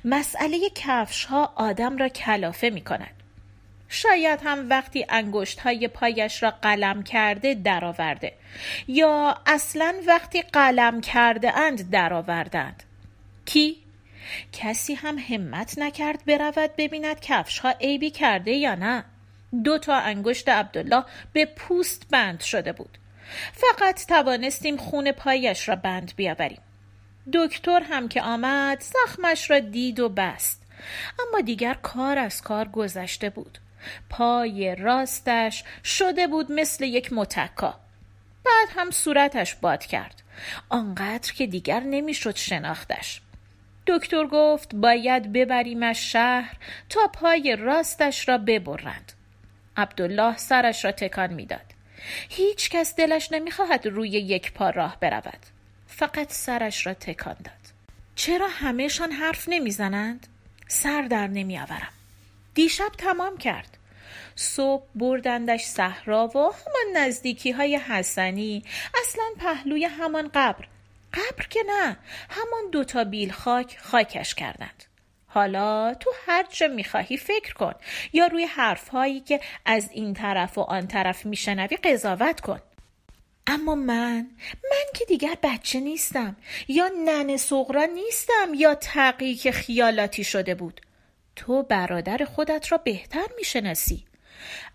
مسئله 0.06 0.60
کفش 0.76 1.26
ها 1.26 1.54
آدم 1.56 1.98
را 1.98 2.10
کلافه 2.10 2.70
می 2.70 2.82
کند 2.82 3.16
شاید 3.90 4.40
هم 4.44 4.70
وقتی 4.70 5.06
انگشت 5.10 5.60
های 5.60 5.88
پایش 5.88 6.44
را 6.44 6.52
قلم 6.52 7.04
کرده 7.04 7.54
درآورده 7.54 8.34
یا 8.88 9.38
اصلا 9.46 9.96
وقتی 10.08 10.42
قلم 10.42 11.02
کرده 11.02 11.58
اند 11.58 11.90
درآوردند. 11.90 12.84
کی؟ 13.46 13.78
کسی 14.52 14.94
هم 14.94 15.18
همت 15.18 15.78
نکرد 15.78 16.26
برود 16.26 16.70
ببیند 16.78 17.20
کفش 17.20 17.60
ها 17.60 17.70
عیبی 17.70 18.10
کرده 18.12 18.52
یا 18.52 18.76
نه. 18.76 19.06
دو 19.64 19.78
تا 19.78 19.96
انگشت 19.96 20.50
عبدالله 20.50 21.04
به 21.34 21.46
پوست 21.46 22.08
بند 22.10 22.42
شده 22.42 22.72
بود. 22.72 22.98
فقط 23.54 24.06
توانستیم 24.06 24.78
خون 24.78 25.12
پایش 25.12 25.70
را 25.70 25.76
بند 25.76 26.14
بیاوریم. 26.16 26.62
دکتر 27.34 27.80
هم 27.80 28.08
که 28.08 28.22
آمد 28.22 28.84
زخمش 28.84 29.52
را 29.52 29.60
دید 29.60 30.00
و 30.00 30.10
بست. 30.10 30.64
اما 31.20 31.42
دیگر 31.42 31.74
کار 31.74 32.18
از 32.18 32.42
کار 32.42 32.68
گذشته 32.68 33.30
بود. 33.30 33.58
پای 34.10 34.76
راستش 34.76 35.64
شده 35.84 36.28
بود 36.28 36.52
مثل 36.52 36.84
یک 36.84 37.14
متکا. 37.14 37.80
بعد 38.46 38.68
هم 38.76 38.92
صورتش 38.92 39.56
باد 39.56 39.86
کرد. 39.86 40.22
آنقدر 40.70 41.34
که 41.34 41.48
دیگر 41.48 41.80
نمی‌شد 41.80 42.36
شناختش. 42.36 43.22
دکتر 43.88 44.28
گفت 44.28 44.76
باید 44.76 45.34
ببریمش 45.34 46.12
شهر 46.12 46.58
تا 46.90 47.08
پای 47.08 47.56
راستش 47.60 48.30
را 48.30 48.38
ببرند. 48.38 49.12
عبدالله 49.78 50.38
سرش 50.38 50.86
را 50.86 50.92
تکان 50.92 51.34
می‌داد. 51.34 51.74
هیچ 52.30 52.70
کس 52.70 52.96
دلش 52.96 53.32
نمی‌خواهد 53.32 53.88
روی 53.88 54.10
یک 54.10 54.54
پا 54.54 54.70
راه 54.70 54.98
برود. 55.00 55.40
فقط 55.88 56.32
سرش 56.32 56.88
را 56.88 56.94
تکان 56.94 57.36
داد. 57.44 57.66
چرا 58.16 58.48
همهشان 58.48 59.12
حرف 59.12 59.46
نمی‌زنند؟ 59.48 60.28
سر 60.68 61.02
در 61.02 61.28
نمیآورم. 61.28 61.94
دیشب 62.54 62.92
تمام 62.98 63.38
کرد. 63.38 63.78
صبح 64.36 64.84
بردندش 64.96 65.64
صحرا 65.64 66.28
و 66.28 66.38
همان 66.38 67.04
نزدیکی 67.04 67.52
های 67.52 67.76
حسنی 67.76 68.64
اصلا 69.02 69.26
پهلوی 69.40 69.86
همان 69.86 70.28
قبر. 70.34 70.68
قبر 71.14 71.48
که 71.50 71.60
نه 71.68 71.98
همان 72.30 72.72
دوتا 72.72 73.04
بیل 73.04 73.32
خاک 73.32 73.78
خاکش 73.80 74.36
کردند. 74.36 74.84
حالا 75.36 75.94
تو 75.94 76.12
هر 76.28 76.44
چه 76.44 76.68
می‌خواهی 76.68 77.18
فکر 77.18 77.54
کن 77.54 77.74
یا 78.14 78.28
روی 78.28 78.46
حرفهایی 78.46 79.20
که 79.20 79.40
از 79.66 79.90
این 79.92 80.14
طرف 80.14 80.58
و 80.58 80.62
آن 80.62 80.88
طرف 80.88 81.26
میشنوی 81.26 81.78
قضاوت 81.78 82.42
کن. 82.42 82.60
اما 83.48 83.76
من 83.76 84.28
من 84.72 84.86
که 84.94 85.06
دیگر 85.06 85.38
بچه 85.44 85.80
نیستم 85.80 86.36
یا 86.68 86.90
نن 87.06 87.38
سغرا 87.38 87.86
نیستم 87.86 88.54
یا 88.56 88.76
تقی 88.76 89.36
که 89.36 89.52
خیالاتی 89.52 90.24
شده 90.24 90.56
بود. 90.56 90.82
تو 91.36 91.64
برادر 91.64 92.26
خودت 92.26 92.72
را 92.72 92.78
بهتر 92.78 93.28
می‌شناسی. 93.38 94.06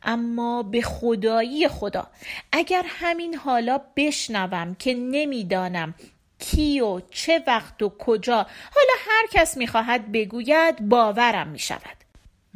اما 0.03 0.63
به 0.63 0.83
خدایی 0.83 1.69
خدا 1.69 2.07
اگر 2.53 2.85
همین 2.87 3.35
حالا 3.35 3.81
بشنوم 3.97 4.75
که 4.75 4.95
نمی‌دانم 4.95 5.95
کی 6.41 6.81
و 6.81 7.01
چه 7.11 7.45
وقت 7.47 7.83
و 7.83 7.89
کجا. 7.99 8.37
حالا 8.75 8.95
هر 9.07 9.27
کس 9.31 9.57
می‌خواهد 9.57 10.13
بگوید 10.13 10.89
باورم 10.89 11.49
می‌شود. 11.49 12.01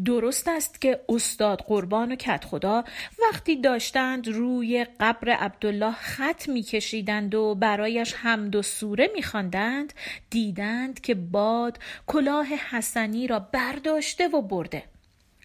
درست 0.05 0.49
است 0.49 0.81
که 0.81 1.01
استاد 1.09 1.61
قربان 1.66 2.12
و 2.12 2.16
کت 2.16 2.44
خدا 2.44 2.85
وقتی 3.23 3.57
داشتند 3.57 4.29
روی 4.29 4.87
قبر 5.01 5.31
عبدالله 5.31 5.92
خط 5.92 6.49
میکشیدند 6.49 7.35
و 7.35 7.55
برایش 7.55 8.14
حمد 8.14 8.57
و 8.57 8.62
سوره 8.62 9.11
میخواندند 9.14 9.92
دیدند 10.31 11.01
که 11.01 11.14
باد 11.14 11.79
کلاه 12.07 12.47
حسنی 12.47 13.27
را 13.27 13.38
برداشته 13.38 14.29
و 14.29 14.42
برده. 14.42 14.83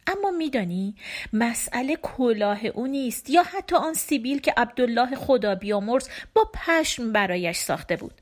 اما 0.08 0.32
میدانی 0.32 0.95
مسئله 1.34 1.95
کلاه 1.95 2.65
او 2.65 2.88
نیست 2.88 3.30
یا 3.30 3.43
حتی 3.43 3.75
آن 3.75 3.93
سیبیل 3.93 4.39
که 4.39 4.54
عبدالله 4.58 5.15
خدا 5.15 5.56
بیامرز 5.56 6.10
با 6.34 6.52
پشم 6.54 7.12
برایش 7.12 7.58
ساخته 7.58 7.95
بود. 7.95 8.13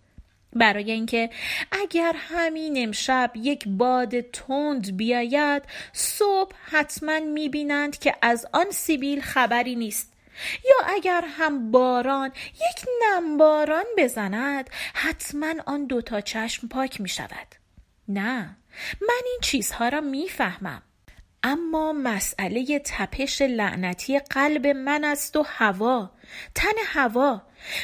برای 0.54 0.92
اینکه 0.92 1.30
اگر 1.72 2.16
همین 2.18 2.84
امشب 2.84 3.32
یک 3.36 3.64
باد 3.68 4.22
تند 4.22 4.98
بیاید 4.98 5.64
صبح 5.94 6.56
حتما 6.72 7.20
می‌بینند 7.20 8.00
که 8.00 8.16
از 8.22 8.46
آن 8.54 8.72
سیبیل 8.72 9.22
خبری 9.22 9.76
نیست. 9.76 10.14
یا 10.66 10.88
اگر 10.96 11.24
هم 11.38 11.72
باران 11.72 12.32
یک 12.54 12.86
نمباران 13.04 13.86
بزند 13.98 14.70
حتما 14.94 15.54
آن 15.66 15.86
دوتا 15.86 16.22
چشم 16.22 16.68
پاک 16.68 17.02
می 17.02 17.10
شود 17.10 17.48
نه 18.08 18.58
من 19.02 19.22
این 19.26 19.40
چیزها 19.42 19.90
را 19.90 20.02
می‌فهمم. 20.02 20.82
اما 21.44 21.94
مسئله 21.94 22.82
تپش 22.86 23.42
لعنتی 23.42 24.20
قلب 24.20 24.68
من 24.68 25.04
است 25.04 25.36
و 25.36 25.44
هوا 25.48 26.12
تن 26.56 26.74
هوا. 26.86 27.42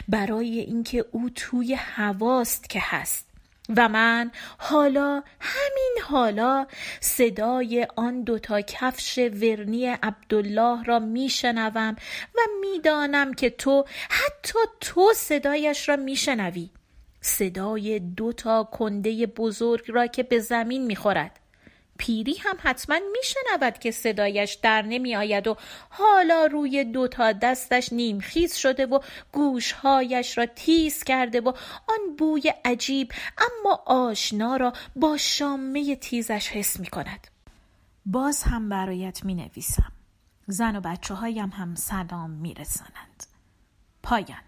برای 0.08 0.60
اینکه 0.60 1.06
او 1.12 1.30
توی 1.36 1.74
هواست 1.74 2.70
که 2.70 2.80
هست. 2.84 3.30
و 3.78 3.90
من 3.90 4.32
حالا 4.58 5.24
همین 5.40 5.98
حالا 6.04 6.68
صدای 7.00 7.88
آن 7.96 8.24
دوتا 8.24 8.62
کفش 8.62 9.18
ورنی 9.18 9.86
عبدالله 9.86 10.84
را 10.84 11.00
میشنوم 11.00 11.96
و 12.36 12.40
می‌دانم 12.62 13.34
که 13.34 13.50
تو 13.50 13.86
حتی 14.10 14.60
تو 14.82 15.14
صدایش 15.16 15.90
را 15.90 15.96
میشنوی. 15.96 16.70
صدای 17.22 18.00
دوتا 18.00 18.64
کنده 18.64 19.26
بزرگ 19.26 19.86
را 19.88 20.08
که 20.08 20.24
به 20.24 20.40
زمین 20.40 20.86
می‌خورد. 20.86 21.40
پیری 22.04 22.36
هم 22.36 22.58
حتما 22.60 23.00
میشنود 23.12 23.78
که 23.80 23.92
صدایش 23.92 24.54
در 24.54 24.82
نمی 24.82 25.16
آید 25.16 25.48
و 25.48 25.58
حالا 25.90 26.46
روی 26.46 26.84
دوتا 26.84 27.32
دستش 27.32 27.94
نیمخیز 27.94 28.56
شده 28.56 28.86
و 28.86 29.00
گوشهایش 29.32 30.38
را 30.38 30.46
تیز 30.46 31.04
کرده 31.04 31.42
و 31.42 31.48
آن 31.88 32.16
بوی 32.18 32.54
عجیب 32.66 33.12
اما 33.38 33.84
آشنا 33.86 34.58
را 34.58 34.74
با 34.96 35.18
شامه 35.18 35.96
تیزش 35.96 36.50
حس 36.50 36.80
می 36.80 36.88
کند 36.88 37.28
باز 38.06 38.44
هم 38.44 38.70
برایت 38.70 39.26
می 39.26 39.36
نویسم 39.36 39.92
زن 40.48 40.76
و 40.76 40.82
بچه 40.82 41.14
هایم 41.14 41.50
هم 41.50 41.76
سلام 41.76 42.30
می 42.30 42.54
رسانند 42.54 43.24
پایان. 44.04 44.44